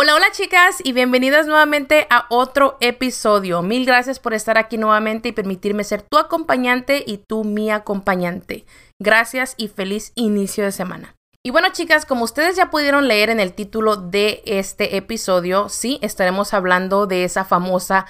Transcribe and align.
Hola, 0.00 0.14
hola 0.14 0.30
chicas 0.30 0.76
y 0.84 0.92
bienvenidas 0.92 1.48
nuevamente 1.48 2.06
a 2.08 2.26
otro 2.28 2.76
episodio. 2.78 3.62
Mil 3.62 3.84
gracias 3.84 4.20
por 4.20 4.32
estar 4.32 4.56
aquí 4.56 4.78
nuevamente 4.78 5.30
y 5.30 5.32
permitirme 5.32 5.82
ser 5.82 6.02
tu 6.02 6.18
acompañante 6.18 7.02
y 7.04 7.18
tú 7.18 7.42
mi 7.42 7.72
acompañante. 7.72 8.64
Gracias 9.00 9.54
y 9.56 9.66
feliz 9.66 10.12
inicio 10.14 10.62
de 10.62 10.70
semana. 10.70 11.16
Y 11.42 11.50
bueno 11.50 11.70
chicas, 11.72 12.06
como 12.06 12.22
ustedes 12.22 12.54
ya 12.54 12.70
pudieron 12.70 13.08
leer 13.08 13.28
en 13.28 13.40
el 13.40 13.54
título 13.54 13.96
de 13.96 14.40
este 14.46 14.96
episodio, 14.96 15.68
sí, 15.68 15.98
estaremos 16.00 16.54
hablando 16.54 17.08
de 17.08 17.24
esa 17.24 17.44
famosa 17.44 18.06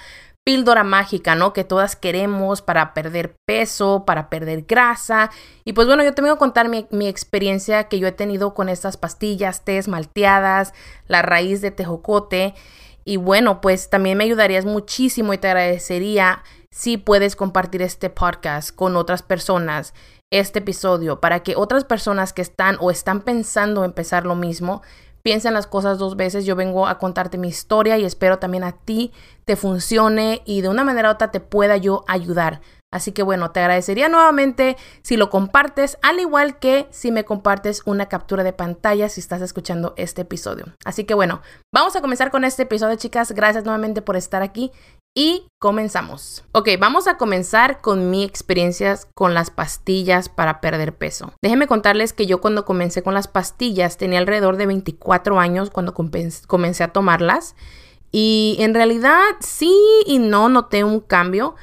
píldora 0.49 0.83
mágica, 0.83 1.35
¿no? 1.35 1.53
Que 1.53 1.63
todas 1.63 1.95
queremos 1.95 2.63
para 2.63 2.95
perder 2.95 3.35
peso, 3.45 4.03
para 4.03 4.31
perder 4.31 4.63
grasa. 4.63 5.29
Y 5.63 5.73
pues 5.73 5.85
bueno, 5.85 6.03
yo 6.03 6.15
te 6.15 6.23
voy 6.23 6.31
a 6.31 6.37
contar 6.37 6.69
mi, 6.69 6.87
mi 6.89 7.07
experiencia 7.07 7.83
que 7.83 7.99
yo 7.99 8.07
he 8.07 8.11
tenido 8.11 8.55
con 8.55 8.67
estas 8.67 8.97
pastillas, 8.97 9.63
tés 9.63 9.87
malteadas, 9.87 10.73
la 11.05 11.21
raíz 11.21 11.61
de 11.61 11.69
tejocote. 11.69 12.55
Y 13.05 13.17
bueno, 13.17 13.61
pues 13.61 13.91
también 13.91 14.17
me 14.17 14.23
ayudarías 14.23 14.65
muchísimo 14.65 15.33
y 15.33 15.37
te 15.37 15.49
agradecería 15.49 16.41
si 16.71 16.97
puedes 16.97 17.35
compartir 17.35 17.83
este 17.83 18.09
podcast 18.09 18.75
con 18.75 18.95
otras 18.95 19.21
personas, 19.21 19.93
este 20.31 20.57
episodio, 20.57 21.19
para 21.19 21.43
que 21.43 21.55
otras 21.57 21.85
personas 21.85 22.33
que 22.33 22.41
están 22.41 22.75
o 22.79 22.89
están 22.89 23.21
pensando 23.21 23.83
empezar 23.83 24.25
lo 24.25 24.33
mismo, 24.33 24.81
piensa 25.21 25.47
en 25.47 25.53
las 25.53 25.67
cosas 25.67 25.97
dos 25.97 26.15
veces. 26.15 26.45
Yo 26.45 26.55
vengo 26.55 26.87
a 26.87 26.97
contarte 26.97 27.37
mi 27.37 27.47
historia 27.47 27.97
y 27.97 28.05
espero 28.05 28.39
también 28.39 28.63
a 28.63 28.73
ti 28.73 29.11
te 29.45 29.55
funcione 29.55 30.41
y 30.45 30.61
de 30.61 30.69
una 30.69 30.83
manera 30.83 31.09
u 31.09 31.11
otra 31.13 31.31
te 31.31 31.39
pueda 31.39 31.77
yo 31.77 32.03
ayudar. 32.07 32.61
Así 32.91 33.11
que 33.11 33.21
bueno, 33.21 33.51
te 33.51 33.59
agradecería 33.59 34.09
nuevamente 34.09 34.75
si 35.03 35.15
lo 35.15 35.29
compartes, 35.29 35.99
al 36.01 36.19
igual 36.19 36.57
que 36.57 36.87
si 36.89 37.11
me 37.11 37.23
compartes 37.23 37.83
una 37.85 38.07
captura 38.07 38.43
de 38.43 38.51
pantalla 38.51 39.09
si 39.09 39.19
estás 39.19 39.41
escuchando 39.41 39.93
este 39.95 40.23
episodio. 40.23 40.65
Así 40.85 41.03
que 41.03 41.13
bueno, 41.13 41.41
vamos 41.71 41.95
a 41.95 42.01
comenzar 42.01 42.31
con 42.31 42.43
este 42.43 42.63
episodio, 42.63 42.95
chicas. 42.95 43.31
Gracias 43.31 43.63
nuevamente 43.63 44.01
por 44.01 44.15
estar 44.15 44.41
aquí 44.41 44.71
y 45.19 45.51
comenzamos. 45.59 46.45
Ok, 46.53 46.69
vamos 46.79 47.09
a 47.09 47.17
comenzar 47.17 47.81
con 47.81 48.09
mi 48.09 48.23
experiencias 48.23 49.05
con 49.15 49.33
las 49.33 49.51
pastillas 49.51 50.29
para 50.29 50.61
perder 50.61 50.95
peso. 50.95 51.33
Déjenme 51.41 51.67
contarles 51.67 52.13
que 52.13 52.25
yo 52.25 52.39
cuando 52.39 52.63
comencé 52.63 53.03
con 53.03 53.13
las 53.13 53.27
pastillas 53.27 53.97
tenía 53.97 54.19
alrededor 54.19 54.55
de 54.55 54.67
24 54.67 55.37
años 55.37 55.71
cuando 55.71 55.93
comencé 55.93 56.83
a 56.85 56.93
tomarlas. 56.93 57.57
Y 58.13 58.55
en 58.59 58.73
realidad 58.73 59.19
sí 59.41 59.77
y 60.05 60.19
no 60.19 60.47
noté 60.47 60.85
un 60.85 61.01
cambio, 61.01 61.57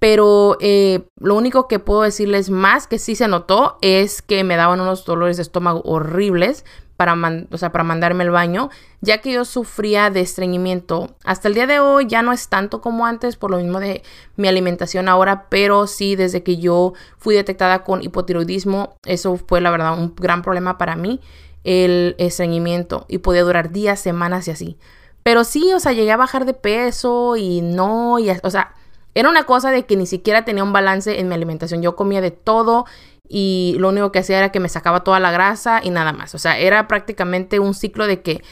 pero 0.00 0.56
eh, 0.60 1.06
lo 1.20 1.36
único 1.36 1.68
que 1.68 1.78
puedo 1.78 2.02
decirles 2.02 2.50
más 2.50 2.86
que 2.86 2.98
sí 2.98 3.14
se 3.14 3.28
notó 3.28 3.78
es 3.82 4.22
que 4.22 4.42
me 4.42 4.56
daban 4.56 4.80
unos 4.80 5.04
dolores 5.04 5.36
de 5.36 5.42
estómago 5.42 5.82
horribles 5.84 6.64
para, 6.96 7.14
o 7.50 7.58
sea, 7.58 7.70
para 7.70 7.84
mandarme 7.84 8.24
al 8.24 8.30
baño, 8.30 8.70
ya 9.02 9.18
que 9.18 9.32
yo 9.32 9.44
sufría 9.44 10.10
de 10.10 10.20
estreñimiento. 10.20 11.14
Hasta 11.24 11.48
el 11.48 11.54
día 11.54 11.66
de 11.66 11.80
hoy 11.80 12.06
ya 12.06 12.22
no 12.22 12.32
es 12.32 12.48
tanto 12.48 12.80
como 12.80 13.06
antes, 13.06 13.36
por 13.36 13.50
lo 13.50 13.58
mismo 13.58 13.78
de 13.78 14.02
mi 14.36 14.48
alimentación 14.48 15.08
ahora, 15.08 15.46
pero 15.50 15.86
sí 15.86 16.16
desde 16.16 16.42
que 16.42 16.56
yo 16.56 16.94
fui 17.18 17.34
detectada 17.34 17.84
con 17.84 18.02
hipotiroidismo, 18.02 18.96
eso 19.04 19.36
fue 19.36 19.60
la 19.60 19.70
verdad 19.70 19.98
un 19.98 20.14
gran 20.14 20.42
problema 20.42 20.78
para 20.78 20.96
mí, 20.96 21.20
el 21.62 22.16
estreñimiento, 22.18 23.04
y 23.06 23.18
podía 23.18 23.42
durar 23.42 23.70
días, 23.70 24.00
semanas 24.00 24.48
y 24.48 24.50
así. 24.50 24.78
Pero 25.22 25.44
sí, 25.44 25.72
o 25.74 25.80
sea, 25.80 25.92
llegué 25.92 26.12
a 26.12 26.16
bajar 26.16 26.46
de 26.46 26.54
peso 26.54 27.36
y 27.36 27.60
no, 27.60 28.18
y, 28.18 28.30
o 28.42 28.50
sea, 28.50 28.74
era 29.14 29.28
una 29.28 29.44
cosa 29.44 29.70
de 29.70 29.86
que 29.86 29.96
ni 29.96 30.06
siquiera 30.06 30.44
tenía 30.44 30.64
un 30.64 30.72
balance 30.72 31.18
en 31.18 31.28
mi 31.28 31.34
alimentación. 31.34 31.82
Yo 31.82 31.96
comía 31.96 32.20
de 32.20 32.30
todo 32.30 32.86
y 33.28 33.76
lo 33.78 33.88
único 33.88 34.12
que 34.12 34.18
hacía 34.20 34.38
era 34.38 34.52
que 34.52 34.60
me 34.60 34.68
sacaba 34.68 35.04
toda 35.04 35.20
la 35.20 35.30
grasa 35.30 35.80
y 35.82 35.90
nada 35.90 36.12
más. 36.12 36.34
O 36.34 36.38
sea, 36.38 36.58
era 36.58 36.88
prácticamente 36.88 37.58
un 37.58 37.74
ciclo 37.74 38.06
de 38.06 38.22
que 38.22 38.42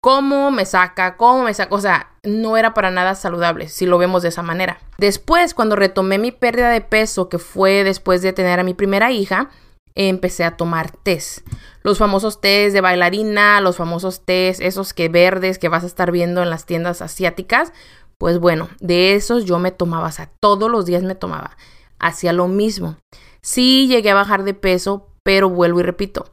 cómo 0.00 0.50
me 0.50 0.64
saca, 0.66 1.16
cómo 1.16 1.42
me 1.44 1.54
saca, 1.54 1.74
o 1.74 1.80
sea, 1.80 2.10
no 2.22 2.56
era 2.56 2.74
para 2.74 2.90
nada 2.90 3.14
saludable 3.14 3.68
si 3.68 3.86
lo 3.86 3.98
vemos 3.98 4.22
de 4.22 4.28
esa 4.28 4.42
manera. 4.42 4.78
Después, 4.98 5.54
cuando 5.54 5.76
retomé 5.76 6.18
mi 6.18 6.32
pérdida 6.32 6.70
de 6.70 6.80
peso, 6.80 7.28
que 7.28 7.38
fue 7.38 7.84
después 7.84 8.22
de 8.22 8.32
tener 8.32 8.60
a 8.60 8.64
mi 8.64 8.74
primera 8.74 9.10
hija, 9.10 9.50
empecé 9.94 10.44
a 10.44 10.56
tomar 10.56 10.90
test. 10.90 11.46
Los 11.82 11.98
famosos 11.98 12.40
test 12.40 12.72
de 12.72 12.80
bailarina, 12.80 13.60
los 13.60 13.76
famosos 13.76 14.24
test, 14.24 14.60
esos 14.60 14.92
que 14.92 15.08
verdes 15.08 15.58
que 15.58 15.68
vas 15.68 15.82
a 15.84 15.88
estar 15.88 16.12
viendo 16.12 16.42
en 16.42 16.50
las 16.50 16.66
tiendas 16.66 17.02
asiáticas. 17.02 17.72
Pues 18.18 18.38
bueno, 18.40 18.68
de 18.80 19.14
esos 19.14 19.44
yo 19.44 19.58
me 19.58 19.70
tomaba, 19.70 20.08
o 20.08 20.12
sea, 20.12 20.30
todos 20.40 20.70
los 20.70 20.86
días 20.86 21.02
me 21.02 21.14
tomaba. 21.14 21.56
Hacía 21.98 22.32
lo 22.32 22.48
mismo. 22.48 22.96
Sí 23.40 23.86
llegué 23.88 24.10
a 24.10 24.14
bajar 24.14 24.44
de 24.44 24.54
peso, 24.54 25.08
pero 25.22 25.48
vuelvo 25.48 25.80
y 25.80 25.84
repito, 25.84 26.30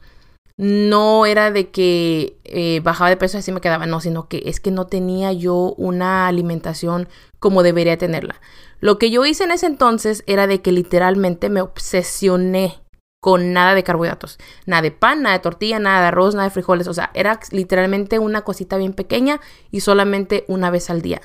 no 0.56 1.26
era 1.26 1.50
de 1.50 1.70
que 1.70 2.38
eh, 2.44 2.80
bajaba 2.82 3.10
de 3.10 3.16
peso 3.16 3.36
y 3.36 3.40
así 3.40 3.52
me 3.52 3.60
quedaba, 3.60 3.86
no, 3.86 4.00
sino 4.00 4.28
que 4.28 4.42
es 4.46 4.58
que 4.58 4.70
no 4.70 4.86
tenía 4.86 5.32
yo 5.32 5.74
una 5.76 6.26
alimentación 6.26 7.08
como 7.38 7.62
debería 7.62 7.98
tenerla. 7.98 8.40
Lo 8.80 8.98
que 8.98 9.10
yo 9.10 9.24
hice 9.24 9.44
en 9.44 9.50
ese 9.52 9.66
entonces 9.66 10.24
era 10.26 10.46
de 10.46 10.62
que 10.62 10.72
literalmente 10.72 11.50
me 11.50 11.60
obsesioné 11.60 12.80
con 13.20 13.52
nada 13.52 13.74
de 13.74 13.82
carbohidratos, 13.82 14.38
nada 14.66 14.82
de 14.82 14.92
pan, 14.92 15.22
nada 15.22 15.36
de 15.36 15.42
tortilla, 15.42 15.78
nada 15.78 16.00
de 16.00 16.06
arroz, 16.08 16.34
nada 16.34 16.48
de 16.48 16.54
frijoles, 16.54 16.86
o 16.86 16.94
sea, 16.94 17.10
era 17.12 17.38
literalmente 17.50 18.18
una 18.18 18.42
cosita 18.42 18.76
bien 18.76 18.92
pequeña 18.92 19.40
y 19.70 19.80
solamente 19.80 20.44
una 20.48 20.70
vez 20.70 20.90
al 20.90 21.02
día. 21.02 21.20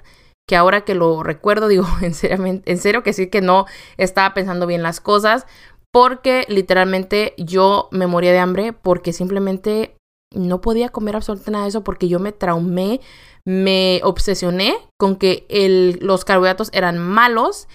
Que 0.47 0.55
ahora 0.55 0.81
que 0.81 0.95
lo 0.95 1.23
recuerdo, 1.23 1.67
digo, 1.69 1.87
en, 2.01 2.63
en 2.65 2.77
serio 2.77 3.03
que 3.03 3.13
sí 3.13 3.27
que 3.27 3.41
no 3.41 3.65
estaba 3.97 4.33
pensando 4.33 4.67
bien 4.67 4.83
las 4.83 4.99
cosas, 4.99 5.45
porque 5.91 6.45
literalmente 6.47 7.33
yo 7.37 7.89
me 7.91 8.07
moría 8.07 8.31
de 8.31 8.39
hambre 8.39 8.73
porque 8.73 9.13
simplemente 9.13 9.95
no 10.33 10.61
podía 10.61 10.89
comer 10.89 11.15
absolutamente 11.15 11.51
nada 11.51 11.63
de 11.65 11.69
eso 11.69 11.83
porque 11.83 12.07
yo 12.07 12.19
me 12.19 12.31
traumé, 12.31 13.01
me 13.45 13.99
obsesioné 14.03 14.75
con 14.97 15.17
que 15.17 15.45
el, 15.49 15.99
los 16.01 16.23
carbohidratos 16.25 16.69
eran 16.73 16.97
malos 16.97 17.67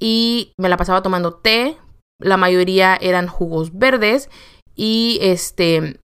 y 0.00 0.52
me 0.58 0.68
la 0.68 0.76
pasaba 0.76 1.02
tomando 1.02 1.34
té, 1.34 1.76
la 2.20 2.36
mayoría 2.36 2.96
eran 3.00 3.26
jugos 3.26 3.76
verdes 3.78 4.30
y 4.74 5.18
este 5.20 6.00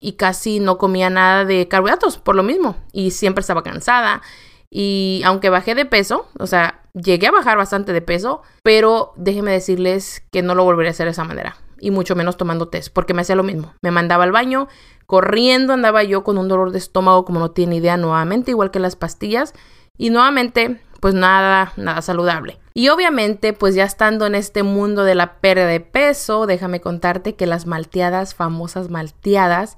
y 0.00 0.12
casi 0.12 0.60
no 0.60 0.78
comía 0.78 1.10
nada 1.10 1.44
de 1.44 1.68
carbohidratos 1.68 2.18
por 2.18 2.36
lo 2.36 2.42
mismo 2.42 2.76
y 2.92 3.10
siempre 3.10 3.40
estaba 3.40 3.62
cansada 3.62 4.22
y 4.70 5.22
aunque 5.24 5.50
bajé 5.50 5.74
de 5.74 5.86
peso, 5.86 6.26
o 6.38 6.46
sea, 6.46 6.82
llegué 6.94 7.28
a 7.28 7.32
bajar 7.32 7.56
bastante 7.56 7.92
de 7.92 8.02
peso, 8.02 8.42
pero 8.62 9.12
déjenme 9.16 9.52
decirles 9.52 10.22
que 10.30 10.42
no 10.42 10.54
lo 10.54 10.64
volvería 10.64 10.90
a 10.90 10.92
hacer 10.92 11.06
de 11.06 11.12
esa 11.12 11.24
manera. 11.24 11.56
Y 11.80 11.90
mucho 11.90 12.16
menos 12.16 12.36
tomando 12.36 12.68
test, 12.68 12.92
porque 12.92 13.14
me 13.14 13.22
hacía 13.22 13.36
lo 13.36 13.44
mismo. 13.44 13.72
Me 13.82 13.92
mandaba 13.92 14.24
al 14.24 14.32
baño, 14.32 14.68
corriendo 15.06 15.72
andaba 15.72 16.02
yo 16.02 16.24
con 16.24 16.36
un 16.36 16.48
dolor 16.48 16.72
de 16.72 16.78
estómago 16.78 17.24
como 17.24 17.38
no 17.38 17.52
tiene 17.52 17.76
idea 17.76 17.96
nuevamente, 17.96 18.50
igual 18.50 18.70
que 18.70 18.80
las 18.80 18.96
pastillas. 18.96 19.54
Y 19.96 20.10
nuevamente, 20.10 20.80
pues 21.00 21.14
nada, 21.14 21.72
nada 21.76 22.02
saludable. 22.02 22.58
Y 22.74 22.88
obviamente, 22.88 23.52
pues 23.52 23.74
ya 23.74 23.84
estando 23.84 24.26
en 24.26 24.34
este 24.34 24.64
mundo 24.64 25.04
de 25.04 25.14
la 25.14 25.38
pérdida 25.38 25.66
de 25.66 25.80
peso, 25.80 26.46
déjame 26.46 26.80
contarte 26.80 27.36
que 27.36 27.46
las 27.46 27.66
malteadas, 27.66 28.34
famosas 28.34 28.90
malteadas, 28.90 29.76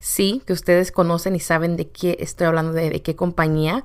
sí, 0.00 0.42
que 0.46 0.52
ustedes 0.52 0.90
conocen 0.90 1.36
y 1.36 1.40
saben 1.40 1.76
de 1.76 1.90
qué 1.90 2.16
estoy 2.20 2.46
hablando, 2.46 2.72
de, 2.72 2.90
de 2.90 3.02
qué 3.02 3.14
compañía, 3.14 3.84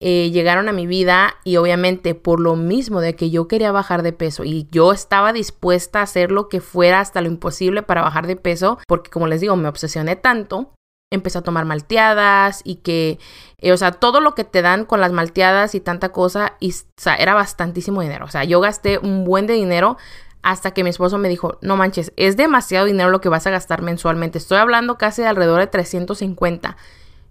eh, 0.00 0.30
llegaron 0.30 0.68
a 0.68 0.72
mi 0.72 0.86
vida 0.86 1.36
y 1.44 1.56
obviamente 1.56 2.14
por 2.14 2.40
lo 2.40 2.56
mismo 2.56 3.00
de 3.00 3.16
que 3.16 3.30
yo 3.30 3.48
quería 3.48 3.72
bajar 3.72 4.02
de 4.02 4.12
peso 4.12 4.44
y 4.44 4.68
yo 4.70 4.92
estaba 4.92 5.32
dispuesta 5.32 6.00
a 6.00 6.02
hacer 6.02 6.30
lo 6.30 6.48
que 6.48 6.60
fuera 6.60 7.00
hasta 7.00 7.22
lo 7.22 7.28
imposible 7.28 7.82
para 7.82 8.02
bajar 8.02 8.26
de 8.26 8.36
peso 8.36 8.78
porque 8.86 9.10
como 9.10 9.26
les 9.26 9.40
digo 9.40 9.56
me 9.56 9.68
obsesioné 9.68 10.16
tanto 10.16 10.72
empecé 11.10 11.38
a 11.38 11.42
tomar 11.42 11.64
malteadas 11.64 12.62
y 12.64 12.76
que, 12.76 13.18
eh, 13.58 13.72
o 13.72 13.76
sea, 13.76 13.92
todo 13.92 14.20
lo 14.20 14.34
que 14.34 14.44
te 14.44 14.62
dan 14.62 14.84
con 14.84 15.00
las 15.00 15.12
malteadas 15.12 15.74
y 15.74 15.80
tanta 15.80 16.10
cosa, 16.10 16.56
y, 16.60 16.72
o 16.72 17.00
sea, 17.00 17.14
era 17.14 17.34
bastantísimo 17.34 18.00
dinero. 18.02 18.24
O 18.24 18.28
sea, 18.28 18.44
yo 18.44 18.60
gasté 18.60 18.98
un 18.98 19.24
buen 19.24 19.46
de 19.46 19.54
dinero 19.54 19.96
hasta 20.42 20.72
que 20.72 20.84
mi 20.84 20.90
esposo 20.90 21.18
me 21.18 21.28
dijo, 21.28 21.58
no 21.60 21.76
manches, 21.76 22.12
es 22.16 22.36
demasiado 22.36 22.86
dinero 22.86 23.10
lo 23.10 23.20
que 23.20 23.28
vas 23.28 23.46
a 23.46 23.50
gastar 23.50 23.82
mensualmente. 23.82 24.38
Estoy 24.38 24.58
hablando 24.58 24.98
casi 24.98 25.22
de 25.22 25.28
alrededor 25.28 25.60
de 25.60 25.66
350. 25.66 26.76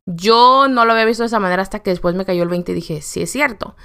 Yo 0.06 0.68
no 0.68 0.86
lo 0.86 0.92
había 0.92 1.06
visto 1.06 1.24
de 1.24 1.28
esa 1.28 1.40
manera 1.40 1.64
hasta 1.64 1.80
que 1.80 1.90
después 1.90 2.14
me 2.16 2.26
cayó 2.26 2.44
el 2.44 2.50
20 2.50 2.72
y 2.72 2.76
dije, 2.76 3.02
sí 3.02 3.24
es 3.24 3.32
cierto. 3.32 3.76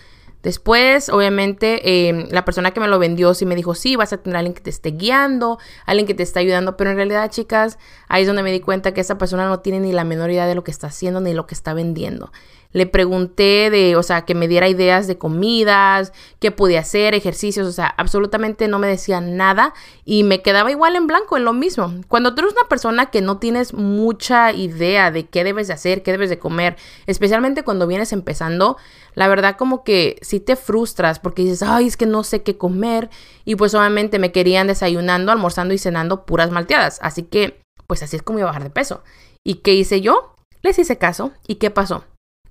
Después, 0.42 1.10
obviamente, 1.10 2.08
em, 2.08 2.26
la 2.30 2.44
persona 2.46 2.70
que 2.70 2.80
me 2.80 2.88
lo 2.88 2.98
vendió 2.98 3.34
sí 3.34 3.44
me 3.44 3.54
dijo, 3.54 3.74
sí, 3.74 3.96
vas 3.96 4.12
a 4.12 4.18
tener 4.18 4.36
alguien 4.36 4.54
que 4.54 4.62
te 4.62 4.70
esté 4.70 4.90
guiando, 4.92 5.58
alguien 5.84 6.06
que 6.06 6.14
te 6.14 6.22
está 6.22 6.40
ayudando, 6.40 6.76
pero 6.78 6.90
en 6.90 6.96
realidad, 6.96 7.30
chicas, 7.30 7.78
ahí 8.08 8.22
es 8.22 8.26
donde 8.26 8.42
me 8.42 8.52
di 8.52 8.60
cuenta 8.60 8.92
que 8.92 9.02
esa 9.02 9.18
persona 9.18 9.46
no 9.48 9.60
tiene 9.60 9.80
ni 9.80 9.92
la 9.92 10.04
menor 10.04 10.30
idea 10.30 10.46
de 10.46 10.54
lo 10.54 10.64
que 10.64 10.70
está 10.70 10.86
haciendo 10.86 11.20
ni 11.20 11.34
lo 11.34 11.46
que 11.46 11.54
está 11.54 11.74
vendiendo. 11.74 12.32
Le 12.72 12.86
pregunté 12.86 13.68
de, 13.70 13.96
o 13.96 14.02
sea, 14.02 14.24
que 14.24 14.34
me 14.34 14.46
diera 14.46 14.68
ideas 14.68 15.06
de 15.06 15.18
comidas, 15.18 16.12
qué 16.38 16.50
podía 16.50 16.80
hacer, 16.80 17.14
ejercicios, 17.14 17.66
o 17.66 17.72
sea, 17.72 17.86
absolutamente 17.96 18.68
no 18.68 18.78
me 18.78 18.86
decía 18.86 19.20
nada 19.20 19.74
y 20.04 20.22
me 20.22 20.40
quedaba 20.42 20.70
igual 20.70 20.94
en 20.94 21.06
blanco 21.06 21.36
en 21.36 21.44
lo 21.44 21.52
mismo. 21.52 21.92
Cuando 22.08 22.34
tú 22.34 22.42
eres 22.42 22.52
una 22.52 22.68
persona 22.68 23.06
que 23.06 23.22
no 23.22 23.38
tienes 23.38 23.74
mucha 23.74 24.52
idea 24.52 25.10
de 25.10 25.26
qué 25.26 25.42
debes 25.42 25.66
de 25.66 25.74
hacer, 25.74 26.02
qué 26.02 26.12
debes 26.12 26.30
de 26.30 26.38
comer, 26.38 26.76
especialmente 27.06 27.64
cuando 27.64 27.86
vienes 27.86 28.12
empezando, 28.12 28.76
la 29.14 29.26
verdad 29.26 29.56
como 29.56 29.82
que 29.82 30.18
si 30.22 30.38
te 30.38 30.54
frustras 30.54 31.18
porque 31.18 31.42
dices, 31.42 31.62
ay, 31.62 31.86
es 31.86 31.96
que 31.96 32.06
no 32.06 32.22
sé 32.22 32.42
qué 32.42 32.56
comer 32.56 33.10
y 33.44 33.56
pues 33.56 33.74
obviamente 33.74 34.18
me 34.18 34.32
querían 34.32 34.68
desayunando, 34.68 35.32
almorzando 35.32 35.74
y 35.74 35.78
cenando 35.78 36.24
puras 36.24 36.50
malteadas, 36.50 37.00
así 37.02 37.24
que 37.24 37.60
pues 37.86 38.04
así 38.04 38.14
es 38.14 38.22
como 38.22 38.38
iba 38.38 38.48
a 38.48 38.52
bajar 38.52 38.62
de 38.62 38.70
peso. 38.70 39.02
¿Y 39.42 39.56
qué 39.56 39.74
hice 39.74 40.00
yo? 40.00 40.36
Les 40.62 40.78
hice 40.78 40.98
caso 40.98 41.32
y 41.48 41.56
¿qué 41.56 41.70
pasó? 41.70 42.04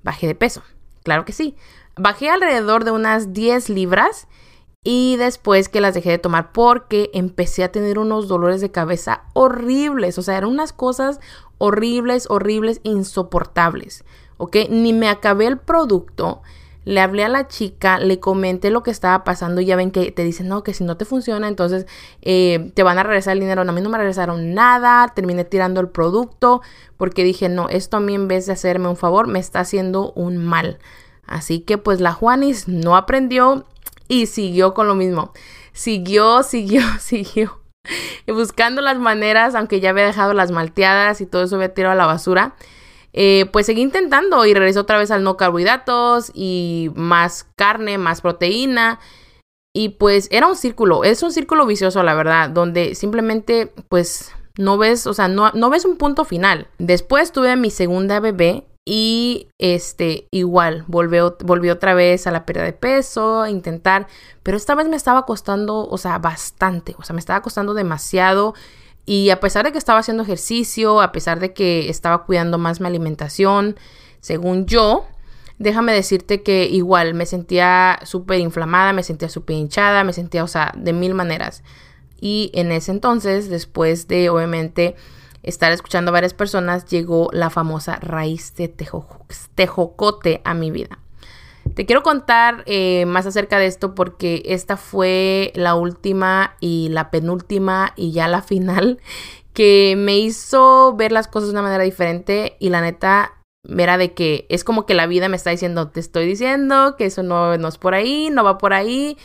Bajé 0.04 0.28
de 0.28 0.36
peso. 0.36 0.64
Claro 1.04 1.26
que 1.26 1.34
sí. 1.34 1.56
Bajé 1.96 2.30
alrededor 2.30 2.84
de 2.84 2.92
unas 2.92 3.34
10 3.34 3.70
libras 3.70 4.28
y 4.84 5.18
después 5.18 5.68
que 5.68 5.82
las 5.82 5.94
dejé 5.94 6.12
de 6.12 6.18
tomar 6.18 6.52
porque 6.52 7.10
empecé 7.14 7.64
a 7.64 7.72
tener 7.72 8.00
unos 8.00 8.28
dolores 8.28 8.62
de 8.62 8.72
cabeza 8.72 9.24
horribles. 9.34 10.18
O 10.18 10.22
sea, 10.22 10.38
eran 10.38 10.50
unas 10.50 10.72
cosas 10.72 11.20
horribles, 11.58 12.28
horribles, 12.30 12.80
insoportables. 12.84 14.06
¿Ok? 14.38 14.56
Ni 14.70 14.94
me 14.94 15.10
acabé 15.10 15.48
el 15.48 15.58
producto. 15.58 16.42
Le 16.90 17.02
hablé 17.02 17.24
a 17.24 17.30
la 17.30 17.48
chica, 17.48 18.00
le 18.00 18.20
comenté 18.20 18.72
lo 18.72 18.82
que 18.82 18.90
estaba 18.90 19.24
pasando 19.24 19.62
y 19.62 19.66
ya 19.66 19.76
ven 19.76 19.92
que 19.92 20.12
te 20.12 20.24
dicen, 20.24 20.48
no, 20.48 20.64
que 20.64 20.74
si 20.74 20.84
no 20.84 20.98
te 20.98 21.06
funciona, 21.06 21.48
entonces 21.48 21.86
eh, 22.24 22.72
te 22.74 22.82
van 22.82 22.98
a 22.98 23.04
regresar 23.04 23.34
el 23.34 23.42
dinero. 23.42 23.62
a 23.62 23.66
mí 23.72 23.82
no 23.82 23.90
me 23.90 24.00
regresaron 24.00 24.56
nada, 24.56 25.08
terminé 25.10 25.44
tirando 25.44 25.82
el 25.82 25.90
producto 25.90 26.62
porque 26.98 27.24
dije, 27.24 27.48
no, 27.48 27.70
esto 27.70 27.98
a 27.98 28.00
mí 28.00 28.16
en 28.16 28.28
vez 28.28 28.48
de 28.48 28.54
hacerme 28.54 28.88
un 28.88 28.98
favor, 28.98 29.28
me 29.28 29.38
está 29.38 29.60
haciendo 29.60 30.14
un 30.14 30.38
mal. 30.38 30.80
Así 31.28 31.60
que 31.60 31.78
pues 31.78 32.02
la 32.02 32.12
Juanis 32.12 32.68
no 32.68 32.96
aprendió 32.96 33.66
y 34.08 34.26
siguió 34.26 34.74
con 34.74 34.88
lo 34.88 34.96
mismo. 34.96 35.32
Siguió, 35.74 36.42
siguió, 36.42 36.82
siguió. 37.00 37.60
Y 38.26 38.32
buscando 38.32 38.82
las 38.82 38.98
maneras, 38.98 39.54
aunque 39.54 39.80
ya 39.80 39.92
había 39.92 40.06
dejado 40.06 40.34
las 40.34 40.50
malteadas 40.50 41.22
y 41.22 41.28
todo 41.28 41.44
eso 41.44 41.56
había 41.56 41.74
tirado 41.74 41.94
a 41.94 41.98
la 41.98 42.08
basura, 42.08 42.56
eh, 43.14 43.46
pues 43.52 43.66
seguí 43.66 43.82
intentando 43.82 44.46
y 44.46 44.54
regresó 44.54 44.82
otra 44.82 44.98
vez 44.98 45.12
al 45.12 45.24
no 45.24 45.38
carbohidratos 45.38 46.32
y 46.34 46.92
más 46.96 47.48
carne, 47.56 47.98
más 47.98 48.22
proteína. 48.22 49.00
Y 49.74 49.90
pues 49.90 50.28
era 50.32 50.48
un 50.48 50.56
círculo, 50.56 51.04
es 51.04 51.22
un 51.22 51.32
círculo 51.32 51.66
vicioso, 51.66 52.02
la 52.04 52.16
verdad, 52.16 52.50
donde 52.50 52.96
simplemente 52.96 53.72
pues 53.88 54.32
no 54.58 54.78
ves, 54.78 55.08
o 55.08 55.14
sea, 55.14 55.28
no, 55.28 55.52
no 55.54 55.70
ves 55.70 55.86
un 55.86 55.98
punto 55.98 56.26
final. 56.26 56.68
Después 56.80 57.32
tuve 57.32 57.56
mi 57.56 57.70
segunda 57.70 58.20
bebé 58.20 58.66
y 58.86 59.48
este, 59.60 60.28
igual, 60.32 60.84
volvió, 60.88 61.38
volvió 61.44 61.74
otra 61.74 61.94
vez 61.94 62.26
a 62.26 62.32
la 62.32 62.46
pérdida 62.46 62.66
de 62.66 62.74
peso, 62.74 63.42
a 63.42 63.50
intentar, 63.52 64.08
pero 64.42 64.58
esta 64.58 64.74
vez 64.74 64.88
me 64.88 64.96
estaba 64.96 65.26
costando, 65.26 65.88
o 65.88 65.98
sea, 66.00 66.18
bastante, 66.18 66.96
o 66.98 67.04
sea, 67.04 67.14
me 67.14 67.20
estaba 67.20 67.42
costando 67.42 67.74
demasiado. 67.74 68.56
Y 69.10 69.32
a 69.32 69.40
pesar 69.40 69.66
de 69.66 69.72
que 69.72 69.80
estaba 69.80 69.98
haciendo 69.98 70.22
ejercicio, 70.22 71.02
a 71.02 71.12
pesar 71.12 71.40
de 71.40 71.52
que 71.52 71.90
estaba 71.90 72.26
cuidando 72.26 72.60
más 72.60 72.80
mi 72.80 72.86
alimentación, 72.86 73.76
según 74.20 74.68
yo, 74.68 75.08
déjame 75.58 75.94
decirte 75.94 76.44
que 76.44 76.68
igual 76.68 77.16
me 77.16 77.26
sentía 77.26 77.98
súper 78.04 78.40
inflamada, 78.40 78.94
me 78.94 79.02
sentía 79.02 79.28
súper 79.28 79.56
hinchada, 79.56 80.04
me 80.04 80.14
sentía, 80.14 80.44
o 80.44 80.48
sea, 80.48 80.72
de 80.78 80.94
mil 80.94 81.16
maneras. 81.16 81.64
Y 82.22 82.52
en 82.54 82.72
ese 82.72 82.92
entonces, 82.92 83.50
después 83.50 84.08
de 84.08 84.30
obviamente 84.30 84.96
estar 85.42 85.72
escuchando 85.72 86.10
a 86.10 86.14
varias 86.14 86.36
personas, 86.36 86.86
llegó 86.86 87.30
la 87.34 87.50
famosa 87.50 87.96
raíz 87.96 88.54
de 88.58 88.68
tejocote 89.56 90.42
a 90.46 90.54
mi 90.54 90.70
vida. 90.70 91.00
Te 91.76 91.86
quiero 91.86 92.04
contar 92.04 92.64
eh, 92.66 93.06
más 93.06 93.26
acerca 93.26 93.60
de 93.60 93.68
esto 93.68 93.96
porque 93.96 94.44
esta 94.46 94.78
fue 94.78 95.52
la 95.56 95.76
última 95.76 96.56
y 96.60 96.90
la 96.90 97.12
penúltima 97.12 97.94
y 97.96 98.12
ya 98.12 98.28
la 98.28 98.42
final 98.42 99.00
que 99.54 99.96
me 99.98 100.18
hizo 100.18 100.96
ver 100.96 101.12
las 101.12 101.28
cosas 101.28 101.50
de 101.50 101.54
una 101.54 101.64
manera 101.64 101.84
diferente 101.84 102.56
y 102.60 102.70
la 102.70 102.82
neta 102.82 103.34
era 103.68 103.98
de 103.98 104.14
que 104.14 104.46
es 104.50 104.64
como 104.64 104.86
que 104.86 104.94
la 104.94 105.08
vida 105.08 105.30
me 105.30 105.36
está 105.36 105.50
diciendo, 105.50 105.90
te 105.90 106.00
estoy 106.00 106.26
diciendo 106.26 106.96
que 106.98 107.06
eso 107.06 107.24
no, 107.24 107.58
no 107.58 107.68
es 107.68 107.78
por 107.78 107.94
ahí, 107.94 108.30
no 108.32 108.44
va 108.44 108.58
por 108.58 108.74
ahí. 108.74 109.18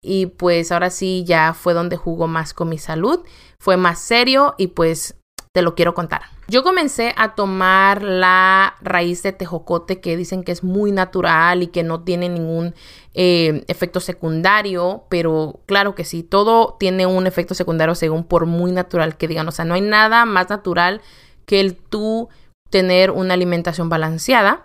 Y 0.00 0.26
pues 0.26 0.70
ahora 0.70 0.90
sí 0.90 1.24
ya 1.26 1.54
fue 1.54 1.74
donde 1.74 1.96
jugó 1.96 2.28
más 2.28 2.54
con 2.54 2.68
mi 2.68 2.78
salud, 2.78 3.20
fue 3.58 3.76
más 3.76 4.00
serio 4.00 4.54
y 4.56 4.68
pues 4.68 5.16
te 5.52 5.62
lo 5.62 5.74
quiero 5.74 5.94
contar. 5.94 6.22
Yo 6.50 6.62
comencé 6.62 7.12
a 7.18 7.34
tomar 7.34 8.02
la 8.02 8.76
raíz 8.80 9.22
de 9.22 9.32
tejocote 9.32 10.00
que 10.00 10.16
dicen 10.16 10.42
que 10.42 10.52
es 10.52 10.64
muy 10.64 10.92
natural 10.92 11.62
y 11.62 11.66
que 11.66 11.82
no 11.82 12.04
tiene 12.04 12.30
ningún 12.30 12.74
eh, 13.12 13.64
efecto 13.68 14.00
secundario, 14.00 15.04
pero 15.10 15.60
claro 15.66 15.94
que 15.94 16.04
sí, 16.04 16.22
todo 16.22 16.76
tiene 16.80 17.04
un 17.04 17.26
efecto 17.26 17.54
secundario 17.54 17.94
según 17.94 18.24
por 18.24 18.46
muy 18.46 18.72
natural 18.72 19.18
que 19.18 19.28
digan. 19.28 19.46
O 19.46 19.52
sea, 19.52 19.66
no 19.66 19.74
hay 19.74 19.82
nada 19.82 20.24
más 20.24 20.48
natural 20.48 21.02
que 21.44 21.60
el 21.60 21.76
tú 21.76 22.30
tener 22.70 23.10
una 23.10 23.34
alimentación 23.34 23.90
balanceada. 23.90 24.64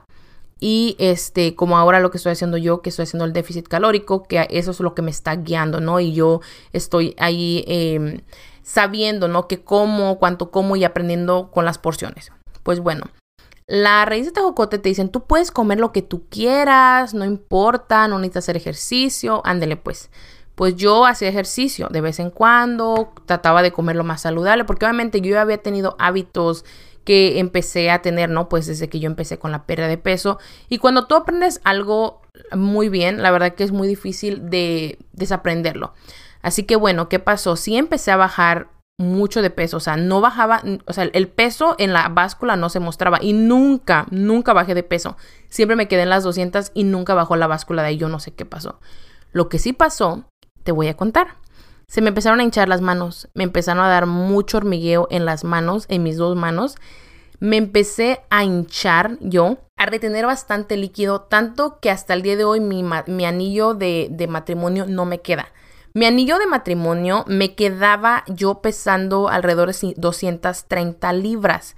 Y 0.62 0.96
este, 1.00 1.56
como 1.56 1.78
ahora 1.78 2.00
lo 2.00 2.12
que 2.12 2.18
estoy 2.18 2.32
haciendo 2.32 2.56
yo, 2.56 2.82
que 2.82 2.92
estoy 2.92 3.04
haciendo 3.04 3.26
el 3.26 3.34
déficit 3.34 3.68
calórico, 3.68 4.24
que 4.24 4.48
eso 4.50 4.72
es 4.72 4.80
lo 4.80 4.96
que 4.96 5.02
me 5.02 5.12
está 5.12 5.36
guiando, 5.36 5.82
¿no? 5.82 6.00
Y 6.00 6.14
yo 6.14 6.40
estoy 6.72 7.14
ahí 7.18 7.66
em, 7.68 8.22
sabiendo, 8.64 9.28
¿no? 9.28 9.48
Que 9.48 9.64
como, 9.64 10.18
cuánto 10.18 10.50
como 10.50 10.76
y 10.76 10.84
aprendiendo 10.84 11.52
con 11.52 11.66
las 11.66 11.78
porciones. 11.78 12.32
Pues 12.64 12.80
bueno, 12.80 13.06
la 13.68 14.06
raíz 14.06 14.26
de 14.26 14.32
tejocote 14.32 14.80
te 14.80 14.90
dicen, 14.90 15.10
tú 15.10 15.26
puedes 15.26 15.52
comer 15.52 15.80
lo 15.80 15.92
que 15.92 16.02
tú 16.02 16.28
quieras, 16.30 17.14
no 17.14 17.26
importa, 17.26 18.08
no 18.08 18.18
necesitas 18.18 18.46
hacer 18.46 18.58
ejercicio, 18.58 19.42
ándele 19.46 19.78
pues. 19.78 20.10
Pues 20.56 20.76
yo 20.76 21.06
hacía 21.06 21.30
ejercicio 21.30 21.88
de 21.90 22.02
vez 22.02 22.20
en 22.20 22.30
cuando, 22.30 23.14
trataba 23.26 23.62
de 23.62 23.72
comer 23.72 23.96
lo 23.96 24.04
más 24.04 24.22
saludable, 24.22 24.66
porque 24.66 24.86
obviamente 24.86 25.22
yo 25.22 25.40
había 25.40 25.58
tenido 25.58 25.96
hábitos 26.00 26.66
que 27.04 27.40
empecé 27.40 27.90
a 27.90 28.02
tener, 28.02 28.30
¿no? 28.30 28.50
Pues 28.50 28.66
desde 28.66 28.88
que 28.88 29.00
yo 29.00 29.08
empecé 29.08 29.38
con 29.38 29.52
la 29.52 29.66
pérdida 29.66 29.88
de 29.88 29.98
peso. 29.98 30.40
Y 30.70 30.78
cuando 30.78 31.08
tú 31.08 31.16
aprendes 31.16 31.60
algo 31.64 32.22
muy 32.56 32.90
bien, 32.90 33.22
la 33.22 33.32
verdad 33.32 33.56
que 33.56 33.64
es 33.64 33.72
muy 33.72 33.88
difícil 33.88 34.50
de 34.50 35.00
desaprenderlo. 35.12 35.94
Así 36.44 36.64
que 36.64 36.76
bueno, 36.76 37.10
¿qué 37.10 37.18
pasó? 37.18 37.56
Sí 37.56 37.76
empecé 37.78 38.12
a 38.12 38.18
bajar 38.18 38.68
mucho 38.98 39.42
de 39.42 39.50
peso, 39.50 39.78
o 39.78 39.80
sea, 39.80 39.98
no 39.98 40.22
bajaba, 40.22 40.62
o 40.86 40.94
sea, 40.94 41.10
el 41.12 41.28
peso 41.28 41.76
en 41.80 41.94
la 41.94 42.10
báscula 42.10 42.56
no 42.56 42.70
se 42.70 42.80
mostraba 42.80 43.18
y 43.22 43.34
nunca, 43.34 44.06
nunca 44.12 44.54
bajé 44.54 44.76
de 44.76 44.84
peso. 44.84 45.18
Siempre 45.50 45.76
me 45.76 45.88
quedé 45.88 46.04
en 46.04 46.10
las 46.10 46.24
200 46.24 46.72
y 46.76 46.84
nunca 46.84 47.16
bajó 47.16 47.36
la 47.36 47.48
báscula 47.48 47.82
de 47.82 47.88
ahí, 47.90 47.98
yo 47.98 48.10
no 48.10 48.20
sé 48.20 48.34
qué 48.34 48.46
pasó. 48.46 48.80
Lo 49.32 49.50
que 49.50 49.58
sí 49.58 49.74
pasó, 49.74 50.26
te 50.64 50.72
voy 50.72 50.90
a 50.90 50.98
contar. 50.98 51.38
Se 51.88 52.02
me 52.02 52.10
empezaron 52.10 52.40
a 52.40 52.44
hinchar 52.44 52.70
las 52.70 52.82
manos, 52.82 53.30
me 53.34 53.44
empezaron 53.44 53.84
a 53.84 53.90
dar 53.90 54.06
mucho 54.06 54.58
hormigueo 54.58 55.08
en 55.10 55.26
las 55.26 55.44
manos, 55.44 55.86
en 55.90 56.04
mis 56.04 56.18
dos 56.18 56.36
manos. 56.36 56.76
Me 57.40 57.58
empecé 57.58 58.22
a 58.30 58.44
hinchar 58.44 59.18
yo, 59.22 59.58
a 59.76 59.86
retener 59.86 60.26
bastante 60.26 60.78
líquido, 60.78 61.22
tanto 61.22 61.80
que 61.80 61.90
hasta 61.90 62.14
el 62.14 62.22
día 62.22 62.38
de 62.38 62.46
hoy 62.46 62.60
mi, 62.60 62.84
mi 63.08 63.26
anillo 63.26 63.74
de, 63.74 64.08
de 64.12 64.28
matrimonio 64.28 64.86
no 64.88 65.06
me 65.06 65.22
queda. 65.22 65.48
Mi 65.96 66.06
anillo 66.06 66.40
de 66.40 66.48
matrimonio 66.48 67.24
me 67.28 67.54
quedaba 67.54 68.24
yo 68.28 68.62
pesando 68.62 69.30
alrededor 69.30 69.72
de 69.74 69.94
230 69.96 71.14
libras. 71.14 71.76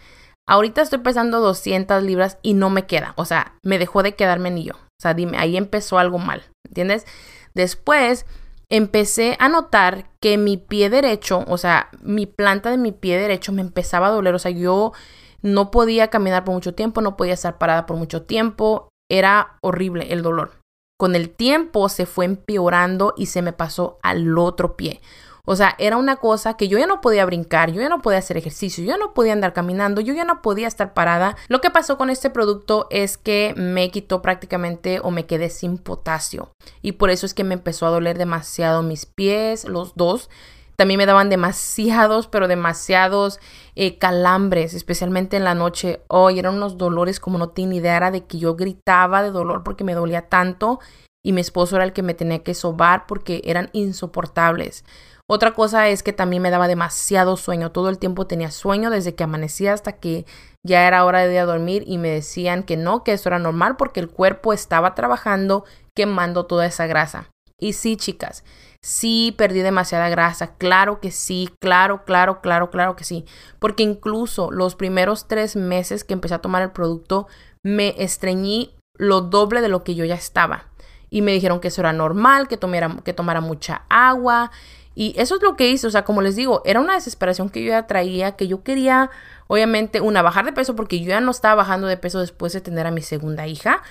Ahorita 0.47 0.81
estoy 0.81 0.99
pesando 0.99 1.41
200 1.41 2.01
libras 2.01 2.37
y 2.41 2.53
no 2.53 2.69
me 2.69 2.85
queda. 2.85 3.13
O 3.17 3.25
sea, 3.25 3.55
me 3.61 3.77
dejó 3.77 4.03
de 4.03 4.15
quedarme 4.15 4.49
anillo. 4.49 4.75
O 4.75 5.01
sea, 5.01 5.13
dime, 5.13 5.37
ahí 5.37 5.57
empezó 5.57 5.99
algo 5.99 6.17
mal. 6.17 6.43
¿Entiendes? 6.65 7.05
Después 7.53 8.25
empecé 8.69 9.35
a 9.39 9.49
notar 9.49 10.09
que 10.21 10.37
mi 10.37 10.55
pie 10.55 10.89
derecho, 10.89 11.43
o 11.47 11.57
sea, 11.57 11.89
mi 12.01 12.25
planta 12.25 12.71
de 12.71 12.77
mi 12.77 12.93
pie 12.93 13.19
derecho 13.19 13.51
me 13.51 13.61
empezaba 13.61 14.07
a 14.07 14.11
doler. 14.11 14.33
O 14.33 14.39
sea, 14.39 14.51
yo 14.51 14.93
no 15.41 15.71
podía 15.71 16.09
caminar 16.09 16.45
por 16.45 16.53
mucho 16.53 16.73
tiempo, 16.73 17.01
no 17.01 17.17
podía 17.17 17.33
estar 17.33 17.57
parada 17.57 17.85
por 17.85 17.97
mucho 17.97 18.23
tiempo. 18.23 18.87
Era 19.09 19.57
horrible 19.61 20.13
el 20.13 20.21
dolor. 20.21 20.53
Con 20.97 21.15
el 21.15 21.29
tiempo 21.29 21.89
se 21.89 22.05
fue 22.05 22.25
empeorando 22.25 23.13
y 23.17 23.25
se 23.25 23.41
me 23.41 23.53
pasó 23.53 23.99
al 24.01 24.37
otro 24.37 24.77
pie. 24.77 25.01
O 25.45 25.55
sea, 25.55 25.75
era 25.77 25.97
una 25.97 26.15
cosa 26.15 26.57
que 26.57 26.67
yo 26.67 26.77
ya 26.79 26.87
no 26.87 27.01
podía 27.01 27.25
brincar, 27.25 27.71
yo 27.71 27.79
ya 27.81 27.89
no 27.89 28.01
podía 28.01 28.19
hacer 28.19 28.37
ejercicio, 28.37 28.83
yo 28.83 28.91
ya 28.91 28.97
no 28.97 29.13
podía 29.13 29.33
andar 29.33 29.53
caminando, 29.53 30.01
yo 30.01 30.13
ya 30.13 30.25
no 30.25 30.41
podía 30.41 30.67
estar 30.67 30.93
parada. 30.93 31.37
Lo 31.47 31.61
que 31.61 31.69
pasó 31.69 31.97
con 31.97 32.09
este 32.09 32.31
producto 32.31 32.87
es 32.89 33.17
que 33.17 33.53
me 33.55 33.91
quitó 33.91 34.21
prácticamente 34.21 34.99
o 35.03 35.11
me 35.11 35.27
quedé 35.27 35.49
sin 35.49 35.77
potasio. 35.77 36.49
Y 36.81 36.93
por 36.93 37.11
eso 37.11 37.25
es 37.25 37.33
que 37.33 37.43
me 37.43 37.53
empezó 37.53 37.85
a 37.85 37.91
doler 37.91 38.17
demasiado 38.17 38.81
mis 38.81 39.05
pies, 39.05 39.65
los 39.65 39.95
dos. 39.95 40.29
También 40.75 40.97
me 40.97 41.05
daban 41.05 41.29
demasiados, 41.29 42.27
pero 42.27 42.47
demasiados 42.47 43.39
eh, 43.75 43.97
calambres, 43.97 44.73
especialmente 44.73 45.37
en 45.37 45.43
la 45.43 45.55
noche. 45.55 46.01
Hoy 46.07 46.39
eran 46.39 46.55
unos 46.55 46.77
dolores 46.77 47.19
como 47.19 47.37
no 47.37 47.49
tiene 47.49 47.77
idea, 47.77 47.97
era 47.97 48.11
de 48.11 48.25
que 48.25 48.37
yo 48.37 48.55
gritaba 48.55 49.23
de 49.23 49.31
dolor 49.31 49.63
porque 49.63 49.83
me 49.83 49.93
dolía 49.93 50.29
tanto 50.29 50.79
y 51.23 51.31
mi 51.31 51.41
esposo 51.41 51.75
era 51.75 51.85
el 51.85 51.93
que 51.93 52.03
me 52.03 52.13
tenía 52.13 52.43
que 52.43 52.53
sobar 52.53 53.07
porque 53.07 53.41
eran 53.45 53.69
insoportables. 53.73 54.85
Otra 55.27 55.53
cosa 55.53 55.89
es 55.89 56.03
que 56.03 56.13
también 56.13 56.43
me 56.43 56.51
daba 56.51 56.67
demasiado 56.67 57.35
sueño. 57.35 57.71
Todo 57.71 57.89
el 57.89 57.97
tiempo 57.97 58.27
tenía 58.27 58.51
sueño 58.51 58.91
desde 58.91 59.15
que 59.15 59.23
amanecía 59.23 59.73
hasta 59.73 59.93
que 59.93 60.25
ya 60.63 60.87
era 60.87 61.03
hora 61.03 61.25
de 61.25 61.33
ir 61.33 61.39
a 61.39 61.45
dormir 61.45 61.83
y 61.87 61.97
me 61.97 62.09
decían 62.09 62.61
que 62.61 62.77
no, 62.77 63.03
que 63.03 63.13
eso 63.13 63.29
era 63.29 63.39
normal 63.39 63.75
porque 63.75 63.99
el 63.99 64.09
cuerpo 64.09 64.53
estaba 64.53 64.93
trabajando 64.93 65.65
quemando 65.95 66.45
toda 66.45 66.67
esa 66.67 66.85
grasa. 66.85 67.31
Y 67.59 67.73
sí, 67.73 67.95
chicas, 67.97 68.43
Sí, 68.85 69.33
perdí 69.35 69.61
demasiada 69.61 70.09
grasa, 70.09 70.57
claro 70.57 70.99
que 70.99 71.09
sí, 71.09 71.49
claro, 71.59 72.05
claro, 72.05 72.39
claro, 72.39 72.69
claro 72.69 72.95
que 72.95 73.03
sí. 73.03 73.25
Porque 73.57 73.81
incluso 73.81 74.51
los 74.51 74.75
primeros 74.75 75.27
tres 75.27 75.55
meses 75.55 76.03
que 76.03 76.13
empecé 76.13 76.35
a 76.35 76.39
tomar 76.39 76.61
el 76.61 76.69
producto, 76.69 77.27
me 77.63 77.95
estreñí 77.97 78.75
lo 78.93 79.21
doble 79.21 79.61
de 79.61 79.69
lo 79.69 79.83
que 79.83 79.95
yo 79.95 80.05
ya 80.05 80.13
estaba. 80.13 80.67
Y 81.09 81.23
me 81.23 81.31
dijeron 81.31 81.61
que 81.61 81.69
eso 81.69 81.81
era 81.81 81.93
normal, 81.93 82.47
que, 82.47 82.57
tomara, 82.57 83.41
mucha 83.41 83.85
agua. 83.89 84.51
Y 84.93 85.15
eso 85.17 85.37
es 85.37 85.41
lo 85.41 85.55
que 85.55 85.67
hice, 85.67 85.87
o 85.87 85.91
sea, 85.91 86.05
como 86.05 86.21
les 86.21 86.35
digo, 86.35 86.61
era 86.63 86.79
una 86.79 86.93
desesperación 86.93 87.49
que 87.49 87.63
yo 87.63 87.69
ya 87.69 87.87
traía, 87.87 88.33
que 88.35 88.47
yo 88.47 88.61
quería, 88.61 89.09
obviamente, 89.47 89.99
una, 89.99 90.21
bajar 90.21 90.45
de 90.45 90.53
peso 90.53 90.75
porque 90.75 90.99
yo 90.99 91.07
ya 91.07 91.21
no 91.21 91.31
estaba 91.31 91.55
bajando 91.55 91.87
de 91.87 91.97
peso 91.97 92.19
después 92.19 92.53
de 92.53 92.61
tener 92.61 92.85
a 92.85 92.91
mi 92.91 93.01
segunda 93.01 93.47
hija, 93.47 93.81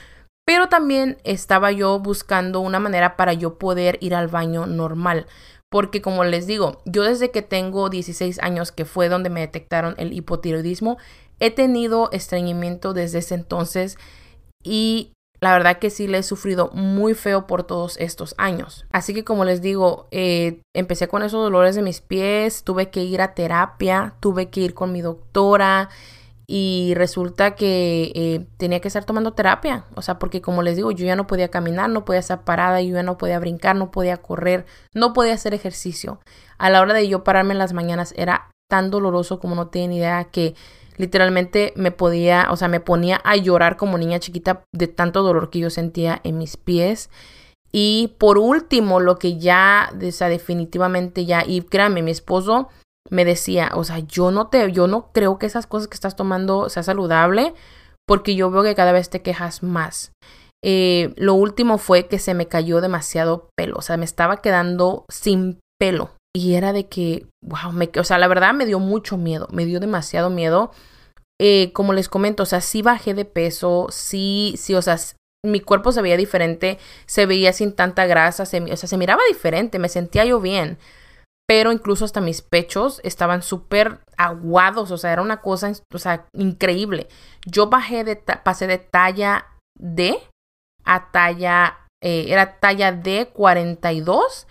pero 0.44 0.68
también 0.68 1.18
estaba 1.24 1.72
yo 1.72 1.98
buscando 1.98 2.60
una 2.60 2.80
manera 2.80 3.16
para 3.16 3.32
yo 3.32 3.58
poder 3.58 3.98
ir 4.00 4.14
al 4.14 4.28
baño 4.28 4.66
normal. 4.66 5.26
Porque 5.70 6.02
como 6.02 6.22
les 6.24 6.46
digo, 6.46 6.82
yo 6.84 7.02
desde 7.02 7.30
que 7.30 7.42
tengo 7.42 7.88
16 7.88 8.38
años, 8.40 8.70
que 8.70 8.84
fue 8.84 9.08
donde 9.08 9.30
me 9.30 9.40
detectaron 9.40 9.94
el 9.98 10.12
hipotiroidismo, 10.12 10.98
he 11.40 11.50
tenido 11.50 12.10
estreñimiento 12.12 12.92
desde 12.92 13.18
ese 13.18 13.34
entonces 13.34 13.98
y 14.62 15.12
la 15.40 15.52
verdad 15.52 15.78
que 15.78 15.90
sí 15.90 16.06
le 16.06 16.18
he 16.18 16.22
sufrido 16.22 16.70
muy 16.72 17.14
feo 17.14 17.46
por 17.46 17.64
todos 17.64 17.96
estos 17.98 18.34
años. 18.38 18.86
Así 18.92 19.12
que 19.12 19.24
como 19.24 19.44
les 19.44 19.60
digo, 19.60 20.06
eh, 20.10 20.62
empecé 20.74 21.08
con 21.08 21.22
esos 21.22 21.42
dolores 21.42 21.74
de 21.74 21.82
mis 21.82 22.00
pies, 22.00 22.62
tuve 22.64 22.90
que 22.90 23.02
ir 23.02 23.20
a 23.20 23.34
terapia, 23.34 24.14
tuve 24.20 24.48
que 24.50 24.60
ir 24.60 24.74
con 24.74 24.92
mi 24.92 25.00
doctora 25.00 25.90
y 26.46 26.92
resulta 26.96 27.54
que 27.54 28.12
eh, 28.14 28.46
tenía 28.56 28.80
que 28.80 28.88
estar 28.88 29.04
tomando 29.04 29.32
terapia. 29.32 29.86
O 29.94 30.02
sea, 30.02 30.18
porque 30.18 30.42
como 30.42 30.62
les 30.62 30.76
digo, 30.76 30.90
yo 30.90 31.06
ya 31.06 31.16
no 31.16 31.26
podía 31.26 31.48
caminar, 31.48 31.90
no 31.90 32.04
podía 32.04 32.20
estar 32.20 32.44
parada, 32.44 32.82
yo 32.82 32.94
ya 32.94 33.02
no 33.02 33.18
podía 33.18 33.38
brincar, 33.38 33.76
no 33.76 33.90
podía 33.90 34.18
correr, 34.18 34.66
no 34.92 35.12
podía 35.12 35.34
hacer 35.34 35.54
ejercicio. 35.54 36.20
A 36.58 36.70
la 36.70 36.80
hora 36.80 36.94
de 36.94 37.08
yo 37.08 37.24
pararme 37.24 37.52
en 37.52 37.58
las 37.58 37.72
mañanas 37.72 38.14
era 38.16 38.50
tan 38.68 38.90
doloroso 38.90 39.40
como 39.40 39.54
no 39.54 39.68
tienen 39.68 39.92
idea 39.92 40.24
que 40.24 40.54
Literalmente 40.96 41.72
me 41.76 41.90
podía, 41.90 42.46
o 42.50 42.56
sea, 42.56 42.68
me 42.68 42.80
ponía 42.80 43.20
a 43.24 43.36
llorar 43.36 43.76
como 43.76 43.98
niña 43.98 44.20
chiquita 44.20 44.64
de 44.72 44.86
tanto 44.86 45.22
dolor 45.22 45.50
que 45.50 45.58
yo 45.58 45.70
sentía 45.70 46.20
en 46.22 46.38
mis 46.38 46.56
pies. 46.56 47.10
Y 47.72 48.14
por 48.18 48.38
último, 48.38 49.00
lo 49.00 49.18
que 49.18 49.38
ya, 49.38 49.92
o 49.92 50.12
sea, 50.12 50.28
definitivamente 50.28 51.24
ya, 51.24 51.44
y 51.44 51.62
créanme, 51.62 52.02
mi 52.02 52.12
esposo 52.12 52.68
me 53.14 53.24
decía, 53.24 53.70
o 53.74 53.84
sea, 53.84 54.00
yo 54.00 54.30
no 54.30 54.48
te, 54.48 54.72
yo 54.72 54.86
no 54.86 55.12
creo 55.12 55.38
que 55.38 55.46
esas 55.46 55.66
cosas 55.66 55.88
que 55.88 55.94
estás 55.94 56.16
tomando 56.16 56.68
sea 56.68 56.82
saludable, 56.82 57.54
porque 58.06 58.34
yo 58.34 58.50
veo 58.50 58.62
que 58.62 58.74
cada 58.74 58.92
vez 58.92 59.08
te 59.08 59.22
quejas 59.22 59.62
más. 59.62 60.12
Eh, 60.62 61.14
lo 61.16 61.34
último 61.34 61.78
fue 61.78 62.08
que 62.08 62.18
se 62.18 62.34
me 62.34 62.48
cayó 62.48 62.80
demasiado 62.80 63.48
pelo, 63.56 63.76
o 63.78 63.82
sea, 63.82 63.96
me 63.96 64.04
estaba 64.04 64.38
quedando 64.38 65.04
sin 65.08 65.60
pelo. 65.78 66.10
Y 66.36 66.54
era 66.54 66.72
de 66.72 66.88
que, 66.88 67.26
wow, 67.44 67.72
me, 67.72 67.88
o 67.96 68.04
sea, 68.04 68.18
la 68.18 68.26
verdad 68.26 68.52
me 68.52 68.66
dio 68.66 68.80
mucho 68.80 69.16
miedo, 69.16 69.46
me 69.52 69.64
dio 69.64 69.78
demasiado 69.78 70.30
miedo. 70.30 70.72
Eh, 71.40 71.72
como 71.72 71.92
les 71.92 72.08
comento, 72.08 72.42
o 72.42 72.46
sea, 72.46 72.60
sí 72.60 72.82
bajé 72.82 73.14
de 73.14 73.24
peso, 73.24 73.86
sí, 73.90 74.54
sí, 74.56 74.74
o 74.74 74.82
sea, 74.82 74.98
mi 75.44 75.60
cuerpo 75.60 75.92
se 75.92 76.02
veía 76.02 76.16
diferente, 76.16 76.78
se 77.06 77.26
veía 77.26 77.52
sin 77.52 77.72
tanta 77.72 78.06
grasa, 78.06 78.42
o 78.42 78.46
sea, 78.46 78.60
se 78.76 78.96
miraba 78.96 79.22
diferente, 79.28 79.78
me 79.78 79.88
sentía 79.88 80.24
yo 80.24 80.40
bien. 80.40 80.78
Pero 81.46 81.72
incluso 81.72 82.04
hasta 82.04 82.20
mis 82.20 82.40
pechos 82.40 83.00
estaban 83.04 83.42
súper 83.42 84.00
aguados, 84.16 84.90
o 84.90 84.96
sea, 84.96 85.12
era 85.12 85.22
una 85.22 85.42
cosa, 85.42 85.72
o 85.92 85.98
sea, 85.98 86.26
increíble. 86.32 87.08
Yo 87.44 87.68
bajé 87.68 88.04
de, 88.04 88.16
pasé 88.16 88.66
de 88.66 88.78
talla 88.78 89.46
D 89.78 90.18
a 90.84 91.10
talla, 91.10 91.86
eh, 92.02 92.26
era 92.28 92.58
talla 92.60 92.92
D 92.92 93.30
42 93.32 94.46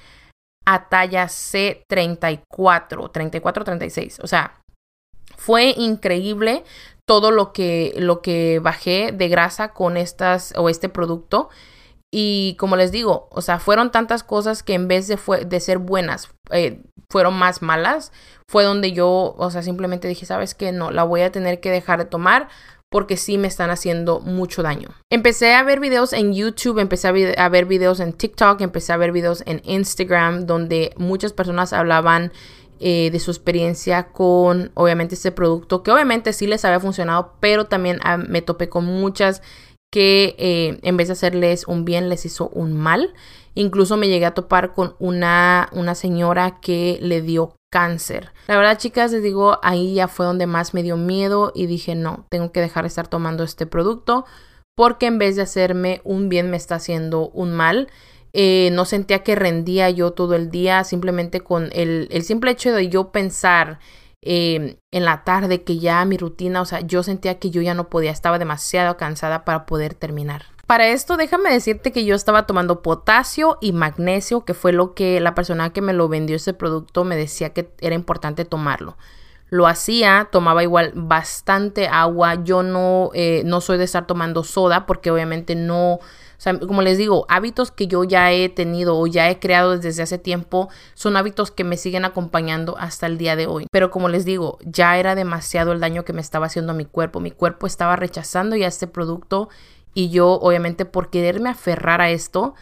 a 0.65 0.89
talla 0.89 1.25
C34, 1.25 3.11
34, 3.11 3.63
36. 3.63 4.19
O 4.21 4.27
sea, 4.27 4.61
fue 5.37 5.73
increíble 5.77 6.63
todo 7.05 7.31
lo 7.31 7.53
que, 7.53 7.93
lo 7.97 8.21
que 8.21 8.59
bajé 8.59 9.11
de 9.11 9.27
grasa 9.27 9.73
con 9.73 9.97
estas 9.97 10.53
o 10.55 10.69
este 10.69 10.89
producto. 10.89 11.49
Y 12.15 12.55
como 12.59 12.75
les 12.75 12.91
digo, 12.91 13.27
o 13.31 13.41
sea, 13.41 13.57
fueron 13.57 13.91
tantas 13.91 14.23
cosas 14.23 14.61
que 14.61 14.75
en 14.75 14.87
vez 14.87 15.07
de, 15.07 15.17
fue, 15.17 15.45
de 15.45 15.59
ser 15.59 15.79
buenas, 15.79 16.29
eh, 16.51 16.83
fueron 17.09 17.33
más 17.33 17.63
malas. 17.63 18.11
Fue 18.47 18.63
donde 18.63 18.91
yo, 18.91 19.33
o 19.35 19.49
sea, 19.49 19.63
simplemente 19.63 20.07
dije, 20.07 20.27
¿sabes 20.27 20.53
qué? 20.53 20.71
No, 20.71 20.91
la 20.91 21.05
voy 21.05 21.21
a 21.21 21.31
tener 21.31 21.59
que 21.59 21.71
dejar 21.71 21.97
de 21.97 22.05
tomar 22.05 22.49
porque 22.91 23.17
sí 23.17 23.39
me 23.39 23.47
están 23.47 23.71
haciendo 23.71 24.19
mucho 24.19 24.61
daño. 24.61 24.89
Empecé 25.09 25.55
a 25.55 25.63
ver 25.63 25.79
videos 25.79 26.13
en 26.13 26.35
YouTube, 26.35 26.77
empecé 26.77 27.07
a, 27.07 27.49
ver 27.49 27.65
videos 27.65 27.99
en 27.99 28.13
TikTok, 28.13 28.61
empecé 28.61 28.93
a 28.93 28.97
ver 28.97 29.11
videos 29.11 29.41
en 29.47 29.63
Instagram 29.63 30.45
donde 30.45 30.93
muchas 30.97 31.33
personas 31.33 31.73
hablaban 31.73 32.31
eh, 32.79 33.09
de 33.11 33.19
su 33.19 33.31
experiencia 33.31 34.09
con 34.09 34.69
obviamente 34.75 35.15
este 35.15 35.31
producto 35.31 35.81
que 35.81 35.89
obviamente 35.89 36.31
sí 36.31 36.45
les 36.45 36.63
había 36.63 36.79
funcionado, 36.79 37.33
pero 37.39 37.65
también 37.65 37.97
ah, 38.03 38.17
me 38.17 38.43
topé 38.43 38.69
con 38.69 38.85
muchas 38.85 39.41
que 39.93 40.35
eh, 40.39 40.79
en 40.81 40.97
vez 40.97 41.07
de 41.07 41.11
hacerles 41.11 41.67
un 41.67 41.85
bien 41.85 42.09
les 42.09 42.25
hizo 42.25 42.49
un 42.49 42.73
mal. 42.73 43.13
Incluso 43.53 43.95
me 43.95 44.07
llegué 44.07 44.25
a 44.25 44.33
topar 44.33 44.73
con 44.73 44.95
una, 44.97 45.69
una 45.71 45.93
señora 45.93 46.59
que 46.61 46.97
le 46.99 47.21
dio 47.21 47.55
cáncer. 47.71 48.31
La 48.47 48.57
verdad, 48.57 48.79
chicas, 48.79 49.11
les 49.11 49.21
digo, 49.21 49.59
ahí 49.61 49.93
ya 49.93 50.07
fue 50.07 50.25
donde 50.25 50.47
más 50.47 50.73
me 50.73 50.81
dio 50.81 50.97
miedo 50.97 51.51
y 51.53 51.67
dije, 51.67 51.93
no, 51.93 52.25
tengo 52.29 52.51
que 52.51 52.59
dejar 52.59 52.85
de 52.85 52.87
estar 52.87 53.07
tomando 53.07 53.43
este 53.43 53.67
producto 53.67 54.25
porque 54.75 55.05
en 55.05 55.19
vez 55.19 55.35
de 55.35 55.43
hacerme 55.43 56.01
un 56.03 56.27
bien 56.27 56.49
me 56.49 56.57
está 56.57 56.75
haciendo 56.75 57.29
un 57.29 57.53
mal. 57.53 57.87
Eh, 58.35 58.71
no 58.73 58.85
sentía 58.85 59.21
que 59.21 59.35
rendía 59.35 59.91
yo 59.91 60.09
todo 60.13 60.33
el 60.33 60.49
día, 60.49 60.83
simplemente 60.85 61.41
con 61.41 61.69
el, 61.73 62.07
el 62.09 62.23
simple 62.23 62.49
hecho 62.49 62.73
de 62.73 62.89
yo 62.89 63.11
pensar 63.11 63.77
Em, 64.25 64.77
en 64.91 65.03
la 65.03 65.25
tarde, 65.25 65.63
que 65.63 65.79
ya 65.79 66.03
mi 66.05 66.17
rutina, 66.17 66.61
o 66.61 66.65
sea, 66.65 66.79
yo 66.79 67.03
sentía 67.03 67.39
que 67.39 67.49
yo 67.49 67.61
ya 67.61 67.73
no 67.73 67.89
podía, 67.89 68.11
estaba 68.11 68.39
demasiado 68.39 68.95
cansada 68.95 69.43
para 69.43 69.65
poder 69.65 69.95
terminar. 69.95 70.45
Para 70.65 70.87
esto, 70.87 71.17
déjame 71.17 71.51
decirte 71.51 71.91
que 71.91 72.05
yo 72.05 72.15
estaba 72.15 72.47
tomando 72.47 72.81
potasio 72.81 73.57
y 73.59 73.73
magnesio, 73.73 74.45
que 74.45 74.53
fue 74.53 74.71
lo 74.71 74.93
que 74.93 75.19
la 75.19 75.35
persona 75.35 75.71
que 75.71 75.81
me 75.81 75.91
lo 75.91 76.07
vendió 76.07 76.37
ese 76.37 76.53
producto 76.53 77.03
me 77.03 77.17
decía 77.17 77.49
que 77.49 77.73
era 77.81 77.95
importante 77.95 78.45
tomarlo. 78.45 78.97
Lo 79.49 79.67
hacía, 79.67 80.29
tomaba 80.31 80.63
igual 80.63 80.93
bastante 80.95 81.89
agua. 81.89 82.43
Yo 82.43 82.63
no, 82.63 83.11
eh, 83.13 83.43
no 83.45 83.59
soy 83.59 83.77
de 83.77 83.83
estar 83.83 84.07
tomando 84.07 84.45
soda 84.45 84.85
porque 84.85 85.11
obviamente 85.11 85.55
no, 85.55 85.99
sea, 86.43 86.59
como 86.59 86.81
les 86.81 86.97
digo, 86.97 87.25
hábitos 87.29 87.71
que 87.71 87.87
yo 87.87 88.03
ya 88.03 88.31
he 88.33 88.49
tenido 88.49 88.97
o 88.97 89.07
ya 89.07 89.29
he 89.29 89.39
creado 89.39 89.77
desde 89.77 90.03
hace 90.03 90.17
tiempo 90.17 90.69
son 90.93 91.15
hábitos 91.15 91.51
que 91.51 91.63
me 91.63 91.77
siguen 91.77 92.03
acompañando 92.03 92.77
hasta 92.77 93.05
el 93.05 93.17
día 93.17 93.35
de 93.35 93.47
hoy. 93.47 93.67
Pero 93.71 93.91
como 93.91 94.09
les 94.09 94.25
digo, 94.25 94.57
ya 94.65 94.97
era 94.97 95.15
demasiado 95.15 95.71
el 95.71 95.79
daño 95.79 96.03
que 96.03 96.11
me 96.11 96.21
estaba 96.21 96.47
haciendo 96.47 96.73
a 96.73 96.75
mi 96.75 96.85
cuerpo. 96.85 97.21
Mi 97.21 97.31
cuerpo 97.31 97.65
estaba 97.65 97.95
rechazando 97.95 98.57
ya 98.57 98.67
este 98.67 98.87
producto 98.87 99.47
y 99.93 100.09
yo 100.09 100.33
obviamente 100.33 100.85
por 100.85 101.09
quererme 101.09 101.49
aferrar 101.49 102.01
a 102.01 102.09
esto 102.09 102.55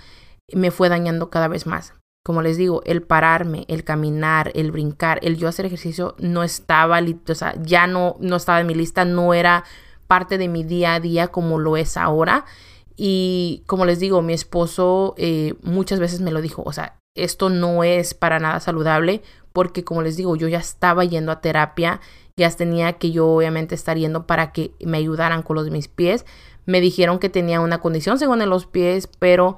me 0.54 0.70
fue 0.70 0.90
dañando 0.90 1.30
cada 1.30 1.48
vez 1.48 1.66
más. 1.66 1.96
Como 2.24 2.44
les 2.44 2.58
digo, 2.58 2.84
el 2.86 3.02
pararme, 3.02 3.66
el 3.68 3.84
caminar, 3.84 4.52
el 4.54 4.72
brincar, 4.72 5.18
el 5.24 5.38
yo 5.38 5.48
hacer 5.48 5.66
ejercicio 5.66 6.16
no 6.20 6.44
estaba, 6.44 7.00
o 7.00 7.36
sea, 7.36 7.56
ya 7.64 7.88
no, 7.88 8.16
no 8.20 8.36
estaba 8.36 8.60
en 8.60 8.68
mi 8.68 8.76
lista, 8.76 9.06
no 9.06 9.34
era 9.34 9.64
parte 10.06 10.38
de 10.38 10.48
mi 10.48 10.64
día 10.64 10.94
a 10.94 11.00
día 11.00 11.30
como 11.30 11.58
lo 11.58 11.78
es 11.78 11.98
ahora. 11.98 12.46
Y 12.96 13.64
como 13.66 13.86
les 13.86 14.00
digo, 14.00 14.22
mi 14.22 14.34
esposo 14.34 15.16
eh, 15.18 15.56
muchas 15.62 16.00
veces 16.00 16.22
me 16.22 16.32
lo 16.32 16.42
dijo, 16.42 16.64
o 16.66 16.74
sea, 16.74 17.00
esto 17.16 17.50
no 17.50 17.84
es 17.84 18.14
para 18.14 18.40
nada 18.40 18.60
saludable 18.60 19.22
porque 19.54 19.84
como 19.84 20.02
les 20.02 20.18
digo, 20.18 20.36
yo 20.36 20.48
ya 20.48 20.60
estaba 20.60 21.04
yendo 21.04 21.32
a 21.32 21.42
terapia, 21.42 22.00
ya 22.38 22.50
tenía 22.52 22.94
que 22.94 23.12
yo 23.12 23.28
obviamente 23.28 23.76
estar 23.76 23.98
yendo 23.98 24.26
para 24.26 24.52
que 24.52 24.74
me 24.84 24.98
ayudaran 24.98 25.44
con 25.44 25.56
los 25.58 25.70
mis 25.70 25.88
pies. 25.88 26.26
Me 26.66 26.80
dijeron 26.80 27.20
que 27.20 27.30
tenía 27.30 27.60
una 27.60 27.82
condición 27.82 28.18
según 28.18 28.40
los 28.48 28.66
pies, 28.66 29.08
pero 29.20 29.58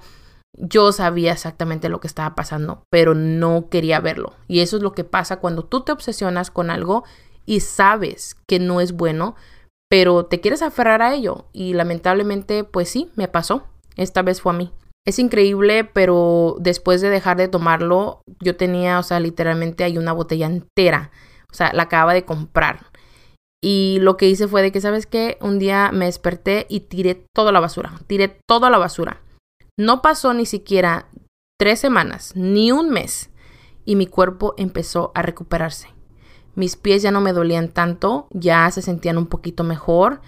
yo 0.53 0.91
sabía 0.91 1.33
exactamente 1.33 1.89
lo 1.89 1.99
que 1.99 2.07
estaba 2.07 2.35
pasando, 2.35 2.83
pero 2.89 3.13
no 3.13 3.69
quería 3.69 3.99
verlo. 3.99 4.33
Y 4.47 4.59
eso 4.61 4.77
es 4.77 4.83
lo 4.83 4.93
que 4.93 5.03
pasa 5.03 5.37
cuando 5.37 5.63
tú 5.63 5.81
te 5.81 5.91
obsesionas 5.91 6.51
con 6.51 6.69
algo 6.69 7.03
y 7.45 7.59
sabes 7.59 8.35
que 8.47 8.59
no 8.59 8.81
es 8.81 8.93
bueno, 8.93 9.35
pero 9.93 10.25
te 10.25 10.41
quieres 10.41 10.63
aferrar 10.63 11.03
a 11.03 11.13
ello 11.13 11.45
y 11.53 11.75
lamentablemente 11.75 12.63
pues 12.63 12.89
sí, 12.89 13.11
me 13.13 13.27
pasó. 13.27 13.67
Esta 13.95 14.23
vez 14.23 14.41
fue 14.41 14.51
a 14.51 14.55
mí. 14.55 14.73
Es 15.05 15.19
increíble, 15.19 15.83
pero 15.83 16.55
después 16.59 16.99
de 16.99 17.11
dejar 17.11 17.37
de 17.37 17.47
tomarlo, 17.47 18.23
yo 18.39 18.55
tenía, 18.55 18.97
o 18.97 19.03
sea, 19.03 19.19
literalmente 19.19 19.83
hay 19.83 19.99
una 19.99 20.11
botella 20.11 20.47
entera. 20.47 21.11
O 21.51 21.53
sea, 21.53 21.71
la 21.73 21.83
acaba 21.83 22.15
de 22.15 22.25
comprar. 22.25 22.87
Y 23.63 23.99
lo 23.99 24.17
que 24.17 24.27
hice 24.27 24.47
fue 24.47 24.63
de 24.63 24.71
que, 24.71 24.81
¿sabes 24.81 25.05
qué? 25.05 25.37
Un 25.41 25.59
día 25.59 25.91
me 25.93 26.05
desperté 26.05 26.65
y 26.69 26.79
tiré 26.79 27.23
toda 27.31 27.51
la 27.51 27.59
basura. 27.59 27.93
Tiré 28.07 28.39
toda 28.47 28.71
la 28.71 28.79
basura. 28.79 29.21
No 29.77 30.01
pasó 30.01 30.33
ni 30.33 30.47
siquiera 30.47 31.07
tres 31.59 31.79
semanas, 31.79 32.35
ni 32.35 32.71
un 32.71 32.89
mes. 32.89 33.29
Y 33.85 33.95
mi 33.95 34.07
cuerpo 34.07 34.55
empezó 34.57 35.11
a 35.13 35.21
recuperarse. 35.21 35.89
Mis 36.55 36.75
pies 36.75 37.01
ya 37.01 37.11
no 37.11 37.21
me 37.21 37.33
dolían 37.33 37.69
tanto, 37.69 38.27
ya 38.31 38.69
se 38.71 38.81
sentían 38.81 39.17
un 39.17 39.27
poquito 39.27 39.63
mejor 39.63 40.21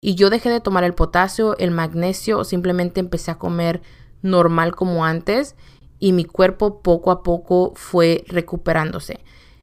y 0.00 0.14
yo 0.14 0.30
dejé 0.30 0.50
de 0.50 0.60
tomar 0.60 0.84
el 0.84 0.94
potasio, 0.94 1.56
el 1.58 1.70
magnesio, 1.70 2.44
simplemente 2.44 3.00
empecé 3.00 3.30
a 3.30 3.38
comer 3.38 3.82
normal 4.22 4.74
como 4.74 5.04
antes 5.04 5.54
y 5.98 6.12
mi 6.12 6.24
cuerpo 6.24 6.82
poco 6.82 7.10
a 7.10 7.22
poco 7.22 7.72
fue 7.74 8.24
recuperándose. 8.28 9.20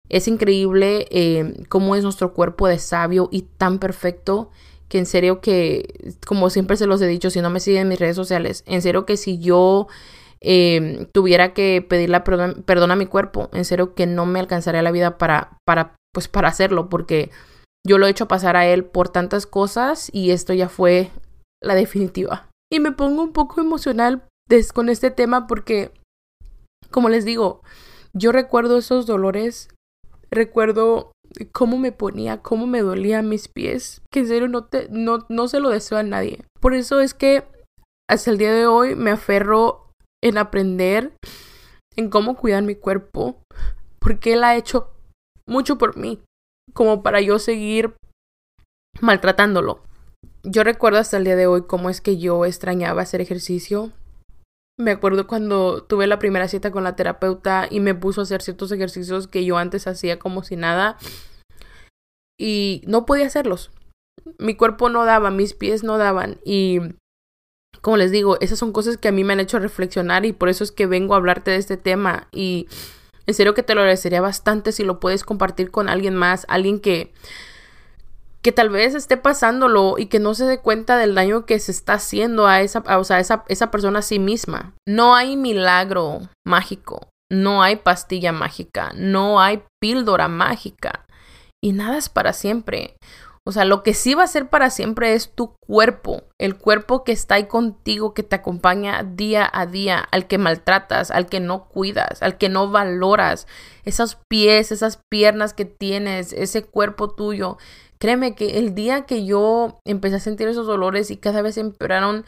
Es 0.08 0.28
increíble 0.28 1.08
eh, 1.10 1.64
cómo 1.68 1.96
es 1.96 2.04
nuestro 2.04 2.34
cuerpo 2.34 2.68
de 2.68 2.80
sabio 2.80 3.28
y 3.32 3.44
tan 3.44 3.80
perfecto 3.80 4.52
que 4.88 5.00
en 5.00 5.06
serio 5.06 5.42
que, 5.42 6.14
como 6.28 6.50
siempre 6.50 6.78
se 6.78 6.86
los 6.86 7.02
he 7.02 7.08
dicho, 7.08 7.30
si 7.30 7.42
no 7.42 7.50
me 7.50 7.60
siguen 7.60 7.84
en 7.84 7.88
mis 7.90 8.00
redes 8.00 8.16
sociales, 8.16 8.64
en 8.68 8.82
serio 8.82 9.06
que 9.06 9.18
si 9.18 9.40
yo 9.40 9.88
eh, 10.42 11.08
tuviera 11.12 11.54
que 11.54 11.84
pedirle 11.88 12.20
perdón, 12.22 12.64
perdón, 12.68 12.92
a 12.92 12.96
mi 12.96 13.08
cuerpo. 13.08 13.50
En 13.52 13.66
serio 13.66 13.96
que 13.96 14.06
no 14.06 14.26
me 14.28 14.40
alcanzaría 14.40 14.84
la 14.84 14.92
vida 14.92 15.18
para, 15.18 15.58
para, 15.66 15.96
pues 16.16 16.30
para 16.30 16.48
hacerlo, 16.48 16.88
porque 16.88 17.30
yo 17.86 17.98
lo 17.98 18.08
he 18.08 18.10
hecho 18.10 18.30
pasar 18.30 18.56
a 18.56 18.66
él 18.66 18.86
por 18.86 19.10
tantas 19.10 19.46
cosas 19.46 20.10
y 20.14 20.32
esto 20.32 20.54
ya 20.54 20.70
fue 20.70 21.12
la 21.62 21.76
definitiva. 21.76 22.48
Y 22.72 22.80
me 22.80 22.94
pongo 22.94 23.22
un 23.22 23.34
poco 23.34 23.60
emocional 23.60 24.24
con 24.74 24.88
este 24.88 25.12
tema 25.12 25.46
porque, 25.46 25.92
como 26.90 27.10
les 27.10 27.26
digo, 27.26 27.62
yo 28.14 28.32
recuerdo 28.32 28.78
esos 28.78 29.06
dolores, 29.06 29.68
recuerdo 30.32 31.12
cómo 31.52 31.78
me 31.78 31.92
ponía, 31.92 32.42
cómo 32.42 32.66
me 32.66 32.82
dolían 32.82 33.28
mis 33.28 33.50
pies, 33.50 34.02
que 34.10 34.22
en 34.22 34.28
serio 34.28 34.48
no, 34.48 34.64
te, 34.64 34.88
no, 34.90 35.26
no 35.28 35.50
se 35.50 35.60
lo 35.60 35.70
deseo 35.70 35.98
a 35.98 36.04
nadie. 36.04 36.46
Por 36.62 36.74
eso 36.74 37.02
es 37.02 37.14
que 37.14 37.44
hasta 38.10 38.32
el 38.32 38.38
día 38.38 38.54
de 38.54 38.68
hoy 38.68 38.96
me 38.96 39.12
aferro 39.12 39.90
en 40.24 40.38
aprender 40.38 41.12
en 41.98 42.10
cómo 42.10 42.36
cuidar 42.36 42.64
mi 42.64 42.76
cuerpo, 42.76 43.42
porque 44.00 44.34
él 44.34 44.46
ha 44.46 44.56
hecho 44.56 44.95
mucho 45.48 45.78
por 45.78 45.98
mí, 45.98 46.22
como 46.74 47.04
para 47.04 47.22
yo 47.22 47.40
seguir 47.40 47.96
maltratándolo. 49.02 49.84
Yo 50.44 50.64
recuerdo 50.64 51.00
hasta 51.00 51.18
el 51.18 51.24
día 51.24 51.36
de 51.36 51.48
hoy 51.48 51.64
cómo 51.68 51.90
es 51.90 52.02
que 52.02 52.18
yo 52.18 52.46
extrañaba 52.46 53.02
hacer 53.02 53.22
ejercicio, 53.22 53.92
me 54.78 54.92
acuerdo 54.92 55.26
cuando 55.26 55.84
tuve 55.84 56.06
la 56.06 56.20
primera 56.20 56.50
cita 56.50 56.72
con 56.72 56.84
la 56.84 56.98
terapeuta 56.98 57.68
y 57.70 57.80
me 57.80 57.96
puso 57.96 58.22
a 58.22 58.24
hacer 58.24 58.42
ciertos 58.42 58.72
ejercicios 58.74 59.28
que 59.28 59.46
yo 59.46 59.58
antes 59.58 59.88
hacía 59.88 60.20
como 60.20 60.44
si 60.44 60.58
nada 60.58 60.98
y 62.38 62.82
no 62.86 63.06
podía 63.06 63.28
hacerlos. 63.28 63.72
Mi 64.38 64.56
cuerpo 64.56 64.90
no 64.90 65.06
daba, 65.06 65.32
mis 65.32 65.54
pies 65.54 65.84
no 65.84 65.98
daban 65.98 66.40
y 66.44 66.80
como 67.82 67.96
les 67.96 68.12
digo, 68.12 68.38
esas 68.42 68.60
son 68.60 68.74
cosas 68.74 68.98
que 68.98 69.08
a 69.08 69.12
mí 69.12 69.24
me 69.24 69.34
han 69.34 69.40
hecho 69.40 69.60
reflexionar 69.60 70.26
y 70.26 70.34
por 70.34 70.50
eso 70.50 70.64
es 70.64 70.72
que 70.72 70.88
vengo 70.88 71.14
a 71.14 71.18
hablarte 71.18 71.52
de 71.52 71.58
este 71.58 71.78
tema 71.78 72.28
y 72.34 72.68
en 73.28 73.34
serio 73.34 73.54
que 73.54 73.64
te 73.64 73.76
lo 73.76 73.82
agradecería 73.82 74.22
bastante 74.22 74.72
si 74.72 74.84
lo 74.84 75.00
puedes 75.00 75.24
compartir 75.24 75.72
con 75.72 75.90
alguien 75.90 76.16
más, 76.16 76.46
alguien 76.50 76.80
que 76.80 77.14
que 78.46 78.52
tal 78.52 78.70
vez 78.70 78.94
esté 78.94 79.18
pasándolo 79.18 79.96
y 79.98 80.06
que 80.06 80.20
no 80.20 80.36
se 80.36 80.46
dé 80.46 80.60
cuenta 80.60 80.98
del 80.98 81.16
daño 81.16 81.48
que 81.48 81.58
se 81.58 81.72
está 81.72 81.94
haciendo 81.94 82.46
a 82.46 82.62
esa, 82.62 82.84
o 83.00 83.04
sea, 83.04 83.20
esa, 83.20 83.44
esa 83.48 83.72
persona 83.72 84.00
a 84.00 84.04
sí 84.04 84.20
misma. 84.20 84.76
No 84.88 85.16
hay 85.16 85.36
milagro 85.36 86.20
mágico, 86.46 87.10
no 87.32 87.64
hay 87.64 87.78
pastilla 87.78 88.32
mágica, 88.32 88.92
no 88.96 89.42
hay 89.42 89.64
píldora 89.82 90.28
mágica 90.28 91.08
y 91.60 91.72
nada 91.72 91.98
es 91.98 92.08
para 92.08 92.34
siempre. 92.34 92.98
O 93.48 93.52
sea, 93.52 93.64
lo 93.64 93.84
que 93.84 93.94
sí 93.94 94.16
va 94.16 94.24
a 94.24 94.28
ser 94.28 94.50
para 94.50 94.72
siempre 94.72 95.14
es 95.14 95.32
tu 95.32 95.54
cuerpo, 95.60 96.24
el 96.40 96.58
cuerpo 96.58 97.04
que 97.04 97.12
está 97.12 97.36
ahí 97.36 97.46
contigo, 97.46 98.16
que 98.16 98.24
te 98.24 98.36
acompaña 98.36 99.04
día 99.04 99.48
a 99.54 99.68
día, 99.68 100.00
al 100.12 100.26
que 100.26 100.40
maltratas, 100.40 101.12
al 101.12 101.28
que 101.28 101.40
no 101.40 101.68
cuidas, 101.68 102.24
al 102.24 102.40
que 102.40 102.50
no 102.50 102.72
valoras, 102.72 103.46
esos 103.84 104.18
pies, 104.28 104.72
esas 104.72 105.00
piernas 105.12 105.54
que 105.54 105.66
tienes, 105.66 106.34
ese 106.34 106.64
cuerpo 106.64 107.12
tuyo. 107.12 107.60
Créeme 108.00 108.34
que 108.34 108.58
el 108.58 108.74
día 108.74 109.06
que 109.06 109.26
yo 109.26 109.78
empecé 109.86 110.16
a 110.16 110.20
sentir 110.20 110.48
esos 110.48 110.66
dolores 110.66 111.12
y 111.12 111.18
cada 111.18 111.44
vez 111.44 111.60
empeoraron, 111.60 112.26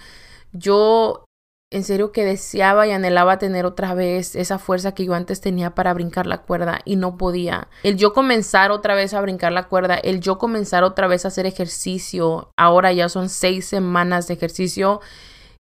yo 0.52 1.27
en 1.70 1.84
serio 1.84 2.12
que 2.12 2.24
deseaba 2.24 2.88
y 2.88 2.92
anhelaba 2.92 3.40
tener 3.40 3.66
otra 3.66 3.94
vez 3.94 4.36
esa 4.36 4.58
fuerza 4.58 4.94
que 4.94 5.06
yo 5.06 5.14
antes 5.14 5.42
tenía 5.42 5.76
para 5.76 5.94
brincar 5.94 6.26
la 6.26 6.44
cuerda 6.44 6.80
y 6.86 6.96
no 6.96 7.18
podía. 7.18 7.68
El 7.84 7.98
yo 7.98 8.14
comenzar 8.14 8.72
otra 8.72 8.96
vez 8.96 9.14
a 9.14 9.22
brincar 9.22 9.52
la 9.52 9.68
cuerda, 9.68 9.96
el 9.96 10.22
yo 10.22 10.38
comenzar 10.38 10.84
otra 10.84 11.08
vez 11.08 11.26
a 11.26 11.28
hacer 11.28 11.46
ejercicio, 11.46 12.52
ahora 12.58 12.94
ya 12.94 13.10
son 13.10 13.28
seis 13.28 13.66
semanas 13.66 14.28
de 14.28 14.36
ejercicio 14.36 15.02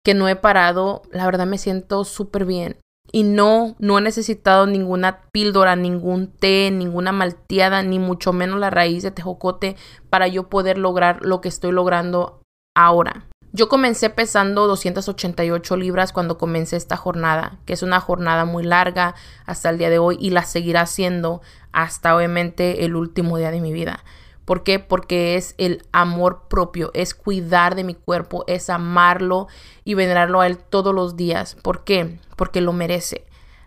que 0.04 0.16
no 0.16 0.28
he 0.28 0.36
parado, 0.36 1.04
la 1.12 1.26
verdad 1.26 1.46
me 1.46 1.60
siento 1.60 2.04
súper 2.04 2.46
bien. 2.46 2.78
Y 3.14 3.24
no, 3.24 3.76
no 3.78 3.98
he 3.98 4.02
necesitado 4.02 4.66
ninguna 4.66 5.24
píldora, 5.32 5.76
ningún 5.76 6.32
té, 6.32 6.72
ninguna 6.72 7.12
malteada, 7.12 7.84
ni 7.84 8.00
mucho 8.00 8.32
menos 8.32 8.60
la 8.60 8.70
raíz 8.70 9.04
de 9.04 9.12
tejocote 9.12 9.76
para 10.10 10.28
yo 10.28 10.50
poder 10.50 10.78
lograr 10.78 11.20
lo 11.22 11.42
que 11.42 11.50
estoy 11.50 11.74
logrando 11.74 12.42
ahora. 12.74 13.28
Yo 13.54 13.68
comencé 13.68 14.10
pesando 14.10 14.66
288 14.68 15.76
libras 15.76 16.14
cuando 16.14 16.38
comencé 16.38 16.78
esta 16.78 16.96
jornada, 16.96 17.60
que 17.66 17.74
es 17.74 17.84
una 17.84 18.00
jornada 18.00 18.46
muy 18.46 18.64
larga 18.64 19.14
hasta 19.46 19.70
el 19.70 19.78
día 19.78 19.90
de 19.90 20.00
hoy 20.00 20.18
y 20.22 20.30
la 20.30 20.44
seguirá 20.46 20.86
siendo 20.86 21.42
hasta 21.74 22.16
obviamente 22.16 22.86
el 22.86 22.96
último 22.96 23.38
día 23.38 23.52
de 23.52 23.60
mi 23.60 23.74
vida. 23.74 24.06
¿Por 24.46 24.64
qué? 24.64 24.80
Porque 24.80 25.36
es 25.36 25.54
el 25.58 25.84
amor 25.92 26.48
propio, 26.48 26.92
es 26.94 27.14
cuidar 27.14 27.76
de 27.76 27.84
mi 27.84 27.94
cuerpo, 27.94 28.46
es 28.48 28.70
amarlo 28.70 29.48
y 29.84 29.96
venerarlo 29.96 30.40
a 30.40 30.48
él 30.48 30.58
todos 30.58 30.96
los 30.96 31.18
días. 31.18 31.56
¿Por 31.62 31.84
qué? 31.84 32.20
Porque 32.38 32.62
lo 32.62 32.72
merece. 32.72 33.26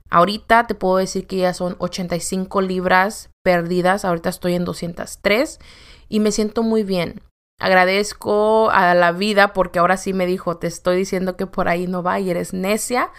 Ahorita 0.08 0.66
te 0.66 0.74
puedo 0.74 0.96
decir 0.96 1.26
que 1.26 1.36
ya 1.36 1.52
son 1.52 1.76
85 1.78 2.62
libras 2.62 3.28
perdidas, 3.42 4.06
ahorita 4.06 4.30
estoy 4.30 4.54
en 4.54 4.64
203 4.64 5.60
y 6.08 6.20
me 6.20 6.32
siento 6.32 6.62
muy 6.62 6.84
bien. 6.84 7.20
Agradezco 7.60 8.70
a 8.70 8.94
la 8.94 9.12
vida 9.12 9.52
porque 9.52 9.78
ahora 9.78 9.96
sí 9.96 10.12
me 10.12 10.26
dijo, 10.26 10.58
te 10.58 10.66
estoy 10.66 10.96
diciendo 10.96 11.36
que 11.36 11.46
por 11.46 11.68
ahí 11.68 11.86
no 11.86 12.02
va 12.02 12.20
y 12.20 12.30
eres 12.30 12.52
necia 12.52 13.10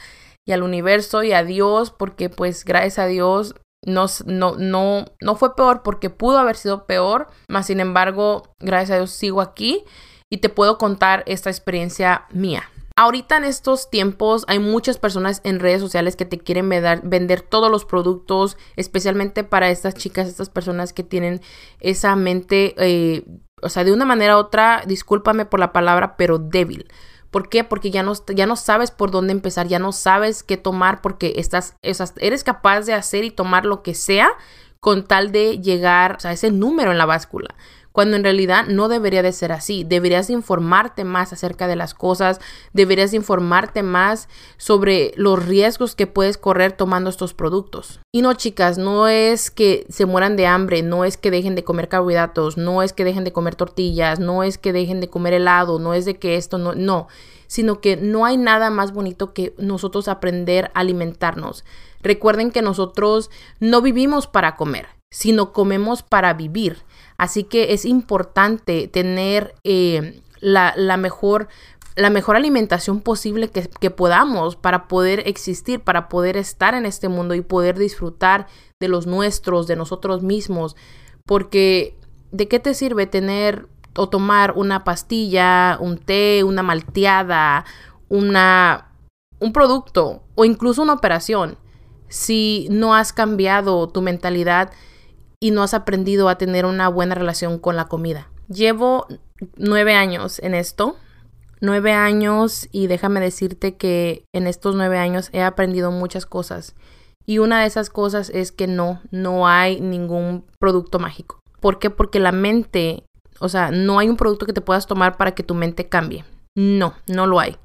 y 0.46 0.52
al 0.52 0.64
universo 0.64 1.24
y 1.24 1.34
a 1.34 1.44
Dios 1.44 1.92
porque 1.92 2.30
pues 2.30 2.66
gracias 2.66 3.00
a 3.00 3.08
Dios 3.08 3.56
no, 3.86 4.08
no, 4.26 4.56
no, 4.58 5.06
no 5.22 5.36
fue 5.36 5.56
peor 5.56 5.84
porque 5.84 6.10
pudo 6.10 6.38
haber 6.38 6.58
sido 6.58 6.86
peor, 6.86 7.28
más 7.48 7.68
sin 7.68 7.80
embargo, 7.80 8.44
gracias 8.60 8.92
a 8.92 8.96
Dios 8.98 9.12
sigo 9.12 9.42
aquí 9.42 9.86
y 10.30 10.38
te 10.38 10.50
puedo 10.50 10.78
contar 10.78 11.24
esta 11.28 11.50
experiencia 11.50 12.26
mía. 12.32 12.64
Ahorita 12.98 13.38
en 13.38 13.44
estos 13.44 13.90
tiempos 13.90 14.46
hay 14.48 14.60
muchas 14.60 14.98
personas 14.98 15.42
en 15.44 15.60
redes 15.60 15.82
sociales 15.82 16.16
que 16.16 16.26
te 16.26 16.40
quieren 16.40 16.70
vender, 16.70 17.42
todos 17.42 17.70
los 17.70 17.84
productos, 17.84 18.58
especialmente 18.78 19.44
para 19.44 19.70
estas 19.70 19.96
chicas, 19.96 20.30
estas 20.30 20.50
personas 20.50 20.94
que 20.94 21.04
tienen 21.04 21.42
esa 21.82 22.16
mente, 22.16 22.74
eh, 22.78 23.26
o 23.66 23.70
sea, 23.70 23.84
de 23.84 23.92
una 23.92 24.06
manera 24.06 24.38
u 24.38 24.40
otra, 24.40 24.84
discúlpame 24.86 25.46
por 25.46 25.60
la 25.60 25.74
palabra, 25.74 26.16
pero 26.18 26.38
débil. 26.38 26.88
¿Por 27.32 27.50
qué? 27.50 27.64
Porque 27.64 27.92
ya 27.92 28.04
no, 28.04 28.14
ya 28.34 28.46
no 28.46 28.56
sabes 28.56 28.92
por 28.92 29.12
dónde 29.12 29.34
empezar, 29.34 29.68
ya 29.68 29.80
no 29.80 29.92
sabes 29.92 30.44
qué 30.44 30.56
tomar 30.56 31.02
porque 31.02 31.34
estás, 31.38 31.76
eres 31.82 32.44
capaz 32.44 32.82
de 32.82 32.94
hacer 32.94 33.24
y 33.24 33.32
tomar 33.32 33.66
lo 33.66 33.84
que 33.84 33.94
sea 33.94 34.30
con 34.80 35.04
tal 35.04 35.32
de 35.32 35.60
llegar 35.60 36.20
a 36.24 36.32
ese 36.32 36.52
número 36.52 36.92
en 36.92 36.98
la 36.98 37.06
báscula 37.06 37.56
cuando 37.96 38.18
en 38.18 38.26
realidad 38.26 38.66
no 38.68 38.90
debería 38.90 39.24
de 39.24 39.32
ser 39.32 39.54
así. 39.54 39.86
Deberías 39.86 40.30
informarte 40.30 41.06
más 41.06 41.32
acerca 41.32 41.66
de 41.66 41.78
las 41.78 41.94
cosas, 41.94 42.42
deberías 42.74 43.14
informarte 43.14 43.84
más 43.84 44.28
sobre 44.58 45.14
los 45.16 45.46
riesgos 45.46 45.96
que 45.96 46.06
puedes 46.06 46.38
correr 46.38 46.74
tomando 46.74 47.10
estos 47.10 47.34
productos. 47.34 48.02
Y 48.12 48.22
no, 48.22 48.34
chicas, 48.34 48.78
no 48.78 49.08
es 49.08 49.50
que 49.50 49.86
se 49.88 50.06
mueran 50.06 50.36
de 50.36 50.46
hambre, 50.46 50.84
no 50.84 51.06
es 51.06 51.16
que 51.16 51.32
dejen 51.32 51.56
de 51.56 51.64
comer 51.64 51.88
carbohidratos, 51.88 52.58
no 52.58 52.84
es 52.84 52.92
que 52.92 53.06
dejen 53.06 53.24
de 53.24 53.32
comer 53.32 53.56
tortillas, 53.56 54.20
no 54.20 54.44
es 54.44 54.58
que 54.58 54.74
dejen 54.74 55.00
de 55.00 55.08
comer 55.08 55.34
helado, 55.34 55.80
no 55.80 55.94
es 55.94 56.04
de 56.04 56.18
que 56.18 56.36
esto 56.36 56.58
no, 56.58 56.76
no, 56.76 57.08
sino 57.48 57.80
que 57.80 57.96
no 57.96 58.26
hay 58.26 58.36
nada 58.36 58.72
más 58.72 58.92
bonito 58.92 59.32
que 59.32 59.56
nosotros 59.58 60.10
aprender 60.10 60.70
a 60.74 60.82
alimentarnos. 60.82 61.64
Recuerden 62.02 62.52
que 62.52 62.62
nosotros 62.62 63.32
no 63.62 63.82
vivimos 63.82 64.28
para 64.28 64.58
comer, 64.58 64.88
sino 65.12 65.54
comemos 65.54 66.04
para 66.04 66.34
vivir. 66.34 66.80
Así 67.18 67.44
que 67.44 67.74
es 67.74 67.86
importante 67.86 68.88
tener 68.88 69.56
eh, 69.64 70.22
la, 70.40 70.74
mejor 70.98 71.48
la 71.96 72.10
mejor 72.10 72.36
alimentación 72.36 73.00
posible 73.00 73.50
que, 73.50 73.70
que, 73.80 73.90
podamos 73.90 74.58
para 74.58 74.88
poder 74.88 75.28
existir, 75.28 75.80
para 75.80 76.10
poder 76.10 76.36
estar 76.36 76.76
en 76.76 76.86
este 76.86 77.08
mundo 77.08 77.36
y 77.36 77.42
poder 77.42 77.78
disfrutar 77.78 78.48
de 78.82 78.90
los 78.90 79.08
nuestros, 79.08 79.66
de 79.66 79.78
nosotros 79.78 80.22
mismos. 80.22 80.76
Porque, 81.26 81.98
¿de 82.32 82.48
qué 82.50 82.60
te 82.60 82.74
sirve 82.74 83.08
tener 83.08 83.70
o 83.96 84.10
tomar 84.10 84.54
una 84.58 84.84
pastilla, 84.84 85.78
un 85.80 85.98
té, 85.98 86.44
una 86.44 86.64
malteada, 86.64 87.66
una, 88.10 88.92
un 89.40 89.54
producto 89.54 90.24
o 90.36 90.46
incluso 90.46 90.82
una 90.82 90.94
operación 90.94 91.58
si 92.08 92.68
no 92.70 92.94
has 92.94 93.14
cambiado 93.14 93.88
tu 93.90 94.02
mentalidad 94.02 94.72
y 95.46 95.52
no 95.52 95.62
has 95.62 95.76
aprendido 95.76 96.28
a 96.28 96.40
tener 96.40 96.66
una 96.66 96.90
buena 96.90 97.14
relación 97.14 97.60
con 97.60 97.76
la 97.76 97.86
comida. 97.86 98.30
Llevo 98.48 99.06
nueve 99.58 99.94
años 99.94 100.40
en 100.40 100.56
esto, 100.56 100.96
nueve 101.62 101.92
años 101.92 102.68
y 102.72 102.88
déjame 102.88 103.20
decirte 103.20 103.76
que 103.76 104.26
en 104.34 104.48
estos 104.48 104.74
nueve 104.74 104.98
años 104.98 105.30
he 105.34 105.44
aprendido 105.44 105.92
muchas 105.92 106.26
cosas. 106.26 106.74
Y 107.28 107.38
una 107.38 107.62
de 107.62 107.68
esas 107.68 107.92
cosas 107.92 108.32
es 108.32 108.52
que 108.52 108.66
no, 108.66 109.04
no 109.12 109.48
hay 109.48 109.80
ningún 109.82 110.46
producto 110.60 110.98
mágico. 110.98 111.38
¿Por 111.60 111.78
qué? 111.78 111.92
Porque 111.92 112.20
la 112.20 112.32
mente, 112.32 113.04
o 113.40 113.48
sea, 113.48 113.70
no 113.70 114.00
hay 114.00 114.10
un 114.10 114.18
producto 114.18 114.48
que 114.48 114.54
te 114.54 114.62
puedas 114.62 114.88
tomar 114.88 115.16
para 115.16 115.36
que 115.36 115.44
tu 115.44 115.54
mente 115.54 115.88
cambie. 115.90 116.26
No, 116.58 116.96
no 117.06 117.28
lo 117.28 117.40
hay. 117.40 117.58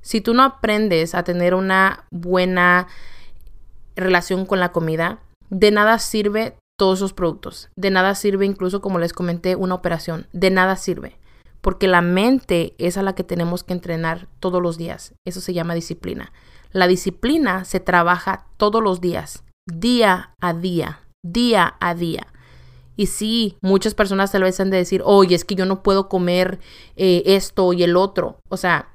Si 0.00 0.20
tú 0.20 0.34
no 0.34 0.42
aprendes 0.42 1.14
a 1.14 1.22
tener 1.22 1.54
una 1.54 2.06
buena 2.10 2.88
relación 3.94 4.46
con 4.46 4.58
la 4.58 4.72
comida, 4.72 5.20
de 5.48 5.70
nada 5.70 6.00
sirve 6.00 6.56
todos 6.80 7.00
esos 7.00 7.12
productos. 7.12 7.68
De 7.76 7.90
nada 7.90 8.14
sirve 8.14 8.46
incluso, 8.46 8.80
como 8.80 8.98
les 8.98 9.12
comenté, 9.12 9.54
una 9.54 9.74
operación. 9.74 10.28
De 10.32 10.48
nada 10.48 10.76
sirve. 10.76 11.18
Porque 11.60 11.86
la 11.86 12.00
mente 12.00 12.74
es 12.78 12.96
a 12.96 13.02
la 13.02 13.14
que 13.14 13.22
tenemos 13.22 13.64
que 13.64 13.74
entrenar 13.74 14.28
todos 14.38 14.62
los 14.62 14.78
días. 14.78 15.12
Eso 15.26 15.42
se 15.42 15.52
llama 15.52 15.74
disciplina. 15.74 16.32
La 16.72 16.86
disciplina 16.86 17.66
se 17.66 17.80
trabaja 17.80 18.46
todos 18.56 18.82
los 18.82 19.02
días, 19.02 19.44
día 19.70 20.30
a 20.40 20.54
día, 20.54 21.00
día 21.22 21.74
a 21.80 21.94
día. 21.94 22.28
Y 22.96 23.08
sí, 23.08 23.58
muchas 23.60 23.92
personas 23.92 24.32
tal 24.32 24.44
vez 24.44 24.58
han 24.58 24.70
de 24.70 24.78
decir, 24.78 25.02
oye, 25.04 25.34
es 25.34 25.44
que 25.44 25.56
yo 25.56 25.66
no 25.66 25.82
puedo 25.82 26.08
comer 26.08 26.60
eh, 26.96 27.24
esto 27.26 27.74
y 27.74 27.82
el 27.82 27.94
otro. 27.94 28.38
O 28.48 28.56
sea, 28.56 28.88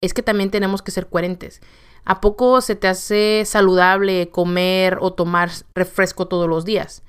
es 0.00 0.14
que 0.14 0.22
también 0.22 0.52
tenemos 0.52 0.82
que 0.82 0.92
ser 0.92 1.08
coherentes. 1.08 1.60
¿A 2.04 2.20
poco 2.20 2.60
se 2.60 2.76
te 2.76 2.86
hace 2.86 3.42
saludable 3.44 4.30
comer 4.30 4.98
o 5.00 5.14
tomar 5.14 5.50
refresco 5.74 6.28
todos 6.28 6.48
los 6.48 6.64
días? 6.64 7.02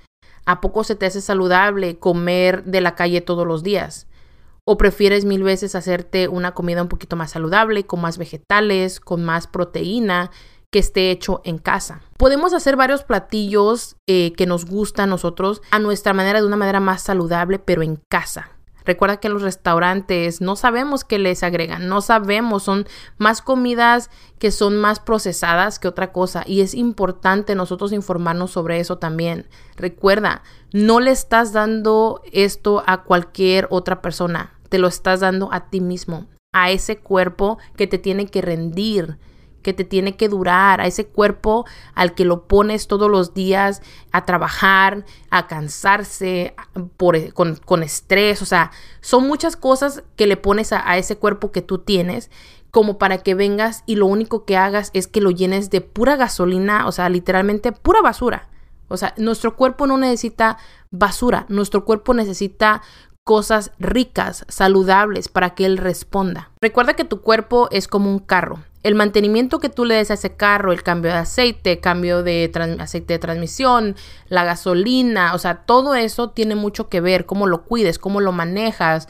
¿A 0.45 0.61
poco 0.61 0.83
se 0.83 0.95
te 0.95 1.05
hace 1.05 1.21
saludable 1.21 1.97
comer 1.97 2.63
de 2.65 2.81
la 2.81 2.95
calle 2.95 3.21
todos 3.21 3.47
los 3.47 3.63
días? 3.63 4.07
¿O 4.63 4.77
prefieres 4.77 5.25
mil 5.25 5.43
veces 5.43 5.75
hacerte 5.75 6.27
una 6.27 6.53
comida 6.53 6.81
un 6.81 6.87
poquito 6.87 7.15
más 7.15 7.31
saludable, 7.31 7.85
con 7.85 8.01
más 8.01 8.17
vegetales, 8.17 8.99
con 8.99 9.23
más 9.23 9.47
proteína, 9.47 10.31
que 10.71 10.79
esté 10.79 11.11
hecho 11.11 11.41
en 11.45 11.57
casa? 11.57 12.01
Podemos 12.17 12.53
hacer 12.53 12.75
varios 12.75 13.03
platillos 13.03 13.95
eh, 14.07 14.33
que 14.33 14.45
nos 14.45 14.65
gustan 14.65 15.09
a 15.09 15.11
nosotros 15.11 15.61
a 15.71 15.79
nuestra 15.79 16.13
manera, 16.13 16.41
de 16.41 16.47
una 16.47 16.57
manera 16.57 16.79
más 16.79 17.01
saludable, 17.01 17.59
pero 17.59 17.81
en 17.81 17.97
casa. 18.07 18.54
Recuerda 18.85 19.17
que 19.17 19.29
los 19.29 19.41
restaurantes 19.41 20.41
no 20.41 20.55
sabemos 20.55 21.03
qué 21.03 21.19
les 21.19 21.43
agregan, 21.43 21.87
no 21.87 22.01
sabemos, 22.01 22.63
son 22.63 22.87
más 23.17 23.41
comidas 23.41 24.09
que 24.39 24.51
son 24.51 24.77
más 24.77 24.99
procesadas 24.99 25.79
que 25.79 25.87
otra 25.87 26.11
cosa 26.11 26.43
y 26.45 26.61
es 26.61 26.73
importante 26.73 27.55
nosotros 27.55 27.91
informarnos 27.91 28.51
sobre 28.51 28.79
eso 28.79 28.97
también. 28.97 29.47
Recuerda, 29.75 30.43
no 30.71 30.99
le 30.99 31.11
estás 31.11 31.51
dando 31.51 32.21
esto 32.31 32.83
a 32.85 33.03
cualquier 33.03 33.67
otra 33.71 34.01
persona, 34.01 34.53
te 34.69 34.77
lo 34.77 34.87
estás 34.87 35.19
dando 35.19 35.49
a 35.51 35.69
ti 35.69 35.81
mismo, 35.81 36.27
a 36.53 36.69
ese 36.69 36.97
cuerpo 36.97 37.57
que 37.75 37.87
te 37.87 37.97
tiene 37.97 38.27
que 38.27 38.41
rendir 38.41 39.17
que 39.65 39.73
te 39.73 39.83
tiene 39.83 40.15
que 40.15 40.29
durar, 40.29 40.79
a 40.79 40.85
ese 40.85 41.07
cuerpo 41.07 41.65
al 41.95 42.13
que 42.13 42.23
lo 42.23 42.43
pones 42.43 42.87
todos 42.87 43.09
los 43.09 43.33
días 43.33 43.81
a 44.11 44.23
trabajar, 44.23 45.05
a 45.31 45.47
cansarse, 45.47 46.53
por, 46.97 47.33
con, 47.33 47.81
estrés, 47.81 48.43
o 48.43 48.45
sea, 48.45 48.69
son 49.01 49.27
muchas 49.27 49.55
cosas 49.57 50.03
que 50.15 50.27
le 50.27 50.37
pones 50.37 50.71
a, 50.71 50.87
a 50.87 50.99
ese 50.99 51.17
cuerpo 51.17 51.51
que 51.51 51.63
tú 51.63 51.79
tienes 51.79 52.29
como 52.69 52.99
para 52.99 53.17
que 53.17 53.33
vengas 53.33 53.83
y 53.87 53.95
lo 53.95 54.05
único 54.05 54.45
que 54.45 54.55
hagas 54.55 54.91
es 54.93 55.07
que 55.07 55.19
lo 55.19 55.31
llenes 55.31 55.71
de 55.71 55.81
pura 55.81 56.15
gasolina, 56.15 56.85
o 56.85 56.91
sea, 56.91 57.09
literalmente 57.09 57.71
pura 57.71 58.03
basura. 58.03 58.49
O 58.87 58.97
sea, 58.97 59.15
nuestro 59.17 59.55
cuerpo 59.55 59.87
no 59.87 59.97
necesita 59.97 60.59
basura, 60.91 61.47
nuestro 61.49 61.85
cuerpo 61.85 62.13
necesita 62.13 62.83
cosas 63.25 63.71
ricas, 63.79 64.45
saludables, 64.47 65.27
para 65.27 65.55
que 65.55 65.65
él 65.65 65.77
responda. 65.77 66.51
Recuerda 66.61 66.93
que 66.93 67.03
tu 67.03 67.21
cuerpo 67.21 67.67
es 67.71 67.87
como 67.87 68.09
un 68.09 68.19
carro 68.19 68.59
el 68.85 68.93
mantenimiento 68.93 69.57
que 69.57 69.69
tú 69.69 69.83
le 69.83 69.95
des 69.95 70.11
a 70.11 70.13
ese 70.13 70.35
carro, 70.35 70.71
el 70.71 70.83
cambio 70.83 71.11
de 71.11 71.17
aceite, 71.17 71.79
cambio 71.79 72.21
de 72.21 72.51
aceite 72.79 73.13
de 73.13 73.19
transmisión, 73.19 73.95
la 74.29 74.43
gasolina, 74.43 75.33
o 75.33 75.39
sea, 75.39 75.65
todo 75.65 75.95
eso 75.95 76.29
tiene 76.29 76.53
mucho 76.53 76.87
que 76.87 77.01
ver, 77.01 77.25
cómo 77.25 77.47
lo 77.47 77.63
cuides, 77.63 77.97
cómo 77.97 78.21
lo 78.21 78.31
manejas. 78.31 79.07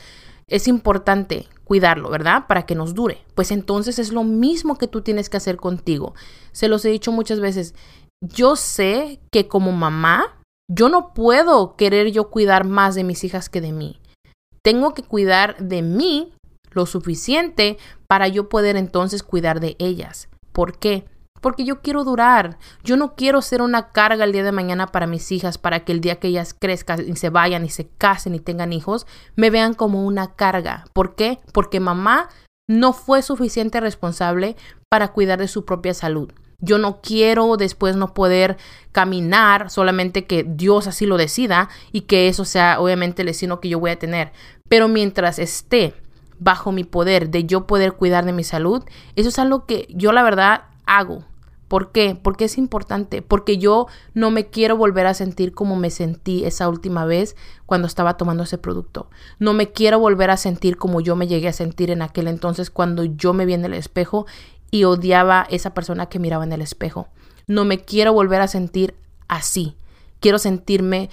Es 0.48 0.70
importante 0.70 1.50
cuidarlo, 1.66 2.10
¿verdad? 2.10 2.46
Para 2.48 2.66
que 2.66 2.74
nos 2.74 2.94
dure. 2.94 3.26
Pues 3.36 3.52
entonces 3.52 4.00
es 4.00 4.14
lo 4.14 4.24
mismo 4.24 4.78
que 4.78 4.88
tú 4.88 5.02
tienes 5.02 5.30
que 5.30 5.36
hacer 5.36 5.58
contigo. 5.58 6.14
Se 6.54 6.70
los 6.70 6.86
he 6.86 6.90
dicho 6.90 7.12
muchas 7.12 7.42
veces. 7.42 7.76
Yo 8.22 8.56
sé 8.56 9.20
que 9.30 9.50
como 9.50 9.74
mamá, 9.74 10.38
yo 10.70 10.88
no 10.88 11.14
puedo 11.14 11.76
querer 11.76 12.14
yo 12.14 12.30
cuidar 12.30 12.64
más 12.64 12.96
de 12.96 13.04
mis 13.04 13.26
hijas 13.26 13.50
que 13.50 13.60
de 13.60 13.74
mí. 13.74 14.00
Tengo 14.66 14.96
que 14.96 15.04
cuidar 15.04 15.58
de 15.60 15.84
mí 15.84 16.34
lo 16.72 16.88
suficiente 16.88 17.78
para 18.08 18.28
yo 18.28 18.50
poder 18.50 18.78
entonces 18.78 19.22
cuidar 19.22 19.60
de 19.60 19.76
ellas. 19.78 20.28
¿Por 20.54 20.80
qué? 20.80 21.06
Porque 21.40 21.66
yo 21.66 21.84
quiero 21.84 22.04
durar. 22.04 22.58
Yo 22.84 22.98
no 22.98 23.14
quiero 23.14 23.44
ser 23.44 23.62
una 23.62 23.92
carga 23.92 24.24
el 24.24 24.32
día 24.32 24.44
de 24.44 24.52
mañana 24.52 24.88
para 24.88 25.06
mis 25.06 25.32
hijas, 25.32 25.60
para 25.60 25.86
que 25.86 25.92
el 25.92 26.02
día 26.02 26.16
que 26.16 26.30
ellas 26.30 26.56
crezcan 26.60 27.08
y 27.08 27.16
se 27.16 27.30
vayan 27.30 27.64
y 27.64 27.70
se 27.70 27.90
casen 28.00 28.34
y 28.34 28.40
tengan 28.40 28.74
hijos, 28.74 29.06
me 29.36 29.52
vean 29.52 29.76
como 29.76 30.04
una 30.04 30.34
carga. 30.34 30.86
¿Por 30.94 31.14
qué? 31.14 31.38
Porque 31.54 31.80
mamá 31.80 32.30
no 32.68 32.92
fue 32.94 33.22
suficiente 33.22 33.80
responsable 33.80 34.56
para 34.90 35.10
cuidar 35.10 35.38
de 35.38 35.48
su 35.48 35.64
propia 35.64 35.94
salud. 35.94 36.32
Yo 36.60 36.78
no 36.78 37.02
quiero 37.02 37.58
después 37.58 37.96
no 37.96 38.14
poder 38.14 38.58
caminar, 38.92 39.70
solamente 39.70 40.26
que 40.26 40.44
Dios 40.48 40.88
así 40.88 41.06
lo 41.06 41.18
decida 41.18 41.70
y 41.92 42.02
que 42.02 42.28
eso 42.28 42.46
sea 42.46 42.80
obviamente 42.80 43.22
el 43.22 43.28
destino 43.28 43.60
que 43.60 43.70
yo 43.70 43.80
voy 43.80 43.92
a 43.92 44.00
tener. 44.00 44.32
Pero 44.68 44.88
mientras 44.88 45.40
esté 45.40 45.94
bajo 46.40 46.72
mi 46.72 46.84
poder 46.84 47.30
de 47.30 47.46
yo 47.46 47.68
poder 47.68 47.94
cuidar 47.94 48.26
de 48.26 48.34
mi 48.34 48.44
salud, 48.44 48.84
eso 49.16 49.30
es 49.30 49.40
algo 49.40 49.66
que 49.66 49.88
yo 49.90 50.12
la 50.12 50.24
verdad 50.24 50.64
hago. 50.86 51.24
¿Por 51.68 51.92
qué? 51.92 52.18
Porque 52.22 52.46
es 52.46 52.60
importante, 52.60 53.24
porque 53.24 53.58
yo 53.58 53.88
no 54.14 54.30
me 54.30 54.48
quiero 54.48 54.78
volver 54.78 55.08
a 55.08 55.16
sentir 55.16 55.54
como 55.54 55.76
me 55.76 55.90
sentí 55.90 56.46
esa 56.46 56.70
última 56.70 57.06
vez 57.06 57.36
cuando 57.66 57.88
estaba 57.88 58.18
tomando 58.18 58.44
ese 58.44 58.60
producto. 58.60 59.10
No 59.40 59.54
me 59.54 59.72
quiero 59.72 59.98
volver 60.00 60.30
a 60.30 60.38
sentir 60.38 60.78
como 60.78 61.02
yo 61.02 61.16
me 61.16 61.28
llegué 61.28 61.48
a 61.48 61.54
sentir 61.54 61.90
en 61.90 62.04
aquel 62.04 62.28
entonces 62.28 62.70
cuando 62.70 63.04
yo 63.04 63.34
me 63.34 63.46
vi 63.46 63.54
en 63.54 63.66
el 63.66 63.74
espejo 63.74 64.28
y 64.70 64.84
odiaba 64.84 65.48
esa 65.50 65.74
persona 65.74 66.06
que 66.06 66.20
miraba 66.20 66.44
en 66.44 66.54
el 66.54 66.62
espejo. 66.62 67.08
No 67.48 67.66
me 67.66 67.80
quiero 67.80 68.14
volver 68.14 68.42
a 68.42 68.48
sentir 68.48 68.96
así. 69.28 69.76
Quiero 70.20 70.38
sentirme 70.38 71.10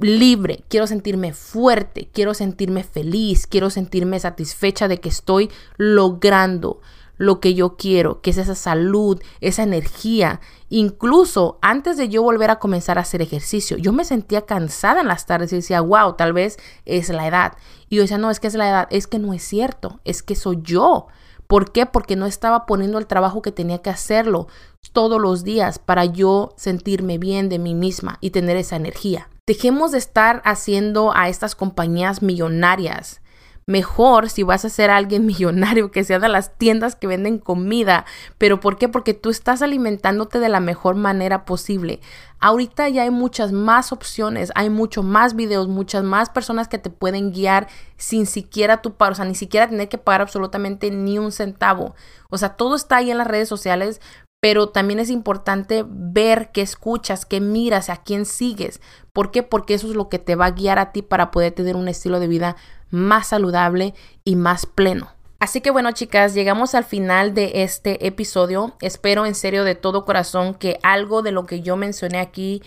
libre, 0.00 0.64
quiero 0.68 0.86
sentirme 0.86 1.32
fuerte, 1.32 2.08
quiero 2.12 2.34
sentirme 2.34 2.84
feliz, 2.84 3.46
quiero 3.46 3.70
sentirme 3.70 4.18
satisfecha 4.20 4.88
de 4.88 4.98
que 5.00 5.08
estoy 5.08 5.50
logrando 5.76 6.80
lo 7.20 7.38
que 7.38 7.52
yo 7.52 7.76
quiero, 7.76 8.22
que 8.22 8.30
es 8.30 8.38
esa 8.38 8.54
salud, 8.54 9.20
esa 9.42 9.62
energía. 9.62 10.40
Incluso 10.70 11.58
antes 11.60 11.98
de 11.98 12.08
yo 12.08 12.22
volver 12.22 12.50
a 12.50 12.58
comenzar 12.58 12.96
a 12.96 13.02
hacer 13.02 13.20
ejercicio, 13.20 13.76
yo 13.76 13.92
me 13.92 14.06
sentía 14.06 14.46
cansada 14.46 15.02
en 15.02 15.08
las 15.08 15.26
tardes 15.26 15.52
y 15.52 15.56
decía, 15.56 15.82
wow, 15.82 16.14
tal 16.14 16.32
vez 16.32 16.56
es 16.86 17.10
la 17.10 17.26
edad. 17.26 17.58
Y 17.90 17.96
yo 17.96 18.02
decía, 18.02 18.16
no, 18.16 18.30
es 18.30 18.40
que 18.40 18.46
es 18.46 18.54
la 18.54 18.70
edad, 18.70 18.88
es 18.90 19.06
que 19.06 19.18
no 19.18 19.34
es 19.34 19.42
cierto, 19.42 20.00
es 20.04 20.22
que 20.22 20.34
soy 20.34 20.60
yo. 20.62 21.08
¿Por 21.46 21.72
qué? 21.72 21.84
Porque 21.84 22.16
no 22.16 22.24
estaba 22.24 22.64
poniendo 22.64 22.96
el 22.96 23.06
trabajo 23.06 23.42
que 23.42 23.52
tenía 23.52 23.82
que 23.82 23.90
hacerlo 23.90 24.46
todos 24.92 25.20
los 25.20 25.44
días 25.44 25.78
para 25.78 26.06
yo 26.06 26.54
sentirme 26.56 27.18
bien 27.18 27.50
de 27.50 27.58
mí 27.58 27.74
misma 27.74 28.16
y 28.22 28.30
tener 28.30 28.56
esa 28.56 28.76
energía. 28.76 29.28
Dejemos 29.50 29.90
de 29.90 29.98
estar 29.98 30.42
haciendo 30.44 31.12
a 31.12 31.28
estas 31.28 31.56
compañías 31.56 32.22
millonarias. 32.22 33.20
Mejor 33.66 34.30
si 34.30 34.44
vas 34.44 34.64
a 34.64 34.68
ser 34.68 34.90
alguien 34.90 35.26
millonario 35.26 35.90
que 35.90 36.04
sea 36.04 36.20
de 36.20 36.28
las 36.28 36.56
tiendas 36.56 36.94
que 36.94 37.08
venden 37.08 37.40
comida. 37.40 38.04
¿Pero 38.38 38.60
por 38.60 38.78
qué? 38.78 38.88
Porque 38.88 39.12
tú 39.12 39.28
estás 39.28 39.60
alimentándote 39.60 40.38
de 40.38 40.50
la 40.50 40.60
mejor 40.60 40.94
manera 40.94 41.44
posible. 41.46 41.98
Ahorita 42.38 42.88
ya 42.90 43.02
hay 43.02 43.10
muchas 43.10 43.50
más 43.50 43.90
opciones, 43.90 44.52
hay 44.54 44.70
mucho 44.70 45.02
más 45.02 45.34
videos, 45.34 45.66
muchas 45.66 46.04
más 46.04 46.30
personas 46.30 46.68
que 46.68 46.78
te 46.78 46.90
pueden 46.90 47.32
guiar 47.32 47.66
sin 47.96 48.26
siquiera 48.26 48.82
tu 48.82 48.94
pagar, 48.94 49.14
o 49.14 49.16
sea, 49.16 49.24
ni 49.24 49.34
siquiera 49.34 49.68
tener 49.68 49.88
que 49.88 49.98
pagar 49.98 50.20
absolutamente 50.20 50.92
ni 50.92 51.18
un 51.18 51.32
centavo. 51.32 51.96
O 52.28 52.38
sea, 52.38 52.50
todo 52.50 52.76
está 52.76 52.98
ahí 52.98 53.10
en 53.10 53.18
las 53.18 53.26
redes 53.26 53.48
sociales, 53.48 54.00
pero 54.40 54.70
también 54.70 54.98
es 54.98 55.10
importante 55.10 55.84
ver 55.86 56.50
qué 56.52 56.62
escuchas, 56.62 57.26
qué 57.26 57.40
miras, 57.40 57.90
a 57.90 58.02
quién 58.02 58.24
sigues. 58.24 58.80
¿Por 59.12 59.30
qué? 59.30 59.42
Porque 59.42 59.74
eso 59.74 59.88
es 59.88 59.94
lo 59.94 60.08
que 60.08 60.18
te 60.18 60.34
va 60.34 60.46
a 60.46 60.50
guiar 60.52 60.78
a 60.78 60.92
ti 60.92 61.02
para 61.02 61.30
poder 61.30 61.52
tener 61.52 61.76
un 61.76 61.88
estilo 61.88 62.20
de 62.20 62.28
vida 62.28 62.56
más 62.90 63.28
saludable 63.28 63.94
y 64.24 64.36
más 64.36 64.66
pleno. 64.66 65.10
Así 65.38 65.62
que 65.62 65.70
bueno 65.70 65.92
chicas, 65.92 66.34
llegamos 66.34 66.74
al 66.74 66.84
final 66.84 67.32
de 67.32 67.62
este 67.62 68.06
episodio. 68.06 68.76
Espero 68.80 69.24
en 69.24 69.34
serio 69.34 69.64
de 69.64 69.74
todo 69.74 70.04
corazón 70.04 70.54
que 70.54 70.78
algo 70.82 71.22
de 71.22 71.32
lo 71.32 71.46
que 71.46 71.62
yo 71.62 71.76
mencioné 71.76 72.18
aquí 72.18 72.62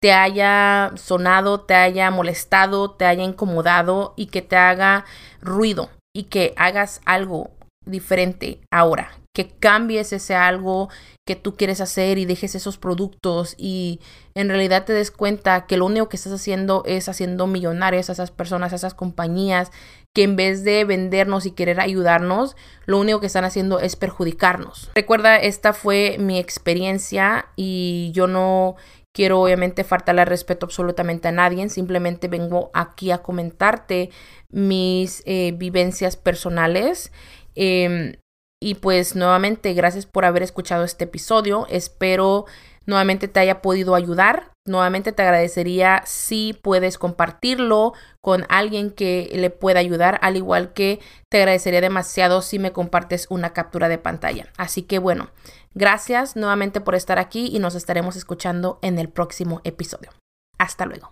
te 0.00 0.12
haya 0.12 0.92
sonado, 0.96 1.60
te 1.60 1.74
haya 1.74 2.10
molestado, 2.10 2.90
te 2.90 3.06
haya 3.06 3.22
incomodado 3.22 4.14
y 4.16 4.26
que 4.26 4.42
te 4.42 4.56
haga 4.56 5.04
ruido 5.40 5.90
y 6.12 6.24
que 6.24 6.54
hagas 6.56 7.00
algo 7.04 7.50
diferente 7.84 8.60
ahora, 8.70 9.10
que 9.32 9.48
cambies 9.48 10.12
ese 10.12 10.34
algo 10.34 10.88
que 11.26 11.36
tú 11.36 11.56
quieres 11.56 11.80
hacer 11.80 12.18
y 12.18 12.26
dejes 12.26 12.54
esos 12.54 12.76
productos 12.76 13.54
y 13.56 14.00
en 14.34 14.48
realidad 14.48 14.84
te 14.84 14.92
des 14.92 15.10
cuenta 15.10 15.66
que 15.66 15.76
lo 15.76 15.86
único 15.86 16.08
que 16.08 16.16
estás 16.16 16.32
haciendo 16.32 16.82
es 16.86 17.08
haciendo 17.08 17.46
millonarias 17.46 18.10
a 18.10 18.12
esas 18.12 18.30
personas, 18.30 18.72
a 18.72 18.76
esas 18.76 18.94
compañías 18.94 19.70
que 20.14 20.24
en 20.24 20.36
vez 20.36 20.64
de 20.64 20.84
vendernos 20.84 21.46
y 21.46 21.52
querer 21.52 21.80
ayudarnos, 21.80 22.56
lo 22.84 22.98
único 22.98 23.20
que 23.20 23.26
están 23.26 23.44
haciendo 23.44 23.80
es 23.80 23.96
perjudicarnos. 23.96 24.90
Recuerda, 24.94 25.36
esta 25.36 25.72
fue 25.72 26.16
mi 26.18 26.38
experiencia 26.38 27.46
y 27.56 28.10
yo 28.12 28.26
no 28.26 28.76
quiero 29.12 29.40
obviamente 29.40 29.84
faltarle 29.84 30.24
respeto 30.24 30.66
absolutamente 30.66 31.28
a 31.28 31.32
nadie, 31.32 31.68
simplemente 31.68 32.28
vengo 32.28 32.70
aquí 32.74 33.10
a 33.10 33.18
comentarte 33.18 34.10
mis 34.50 35.22
eh, 35.24 35.54
vivencias 35.56 36.16
personales. 36.16 37.12
Em, 37.54 38.14
y 38.62 38.76
pues 38.76 39.16
nuevamente, 39.16 39.74
gracias 39.74 40.06
por 40.06 40.24
haber 40.24 40.42
escuchado 40.42 40.84
este 40.84 41.04
episodio. 41.04 41.66
Espero 41.68 42.46
nuevamente 42.86 43.28
te 43.28 43.40
haya 43.40 43.60
podido 43.60 43.94
ayudar. 43.94 44.52
Nuevamente 44.64 45.10
te 45.10 45.22
agradecería 45.22 46.02
si 46.06 46.56
puedes 46.62 46.96
compartirlo 46.96 47.94
con 48.20 48.46
alguien 48.48 48.92
que 48.92 49.28
le 49.34 49.50
pueda 49.50 49.80
ayudar, 49.80 50.20
al 50.22 50.36
igual 50.36 50.72
que 50.72 51.00
te 51.28 51.38
agradecería 51.38 51.80
demasiado 51.80 52.42
si 52.42 52.60
me 52.60 52.72
compartes 52.72 53.26
una 53.28 53.52
captura 53.52 53.88
de 53.88 53.98
pantalla. 53.98 54.46
Así 54.56 54.82
que 54.82 55.00
bueno, 55.00 55.30
gracias 55.74 56.36
nuevamente 56.36 56.80
por 56.80 56.94
estar 56.94 57.18
aquí 57.18 57.50
y 57.52 57.58
nos 57.58 57.74
estaremos 57.74 58.14
escuchando 58.14 58.78
en 58.82 59.00
el 59.00 59.08
próximo 59.08 59.60
episodio. 59.64 60.10
Hasta 60.58 60.86
luego. 60.86 61.10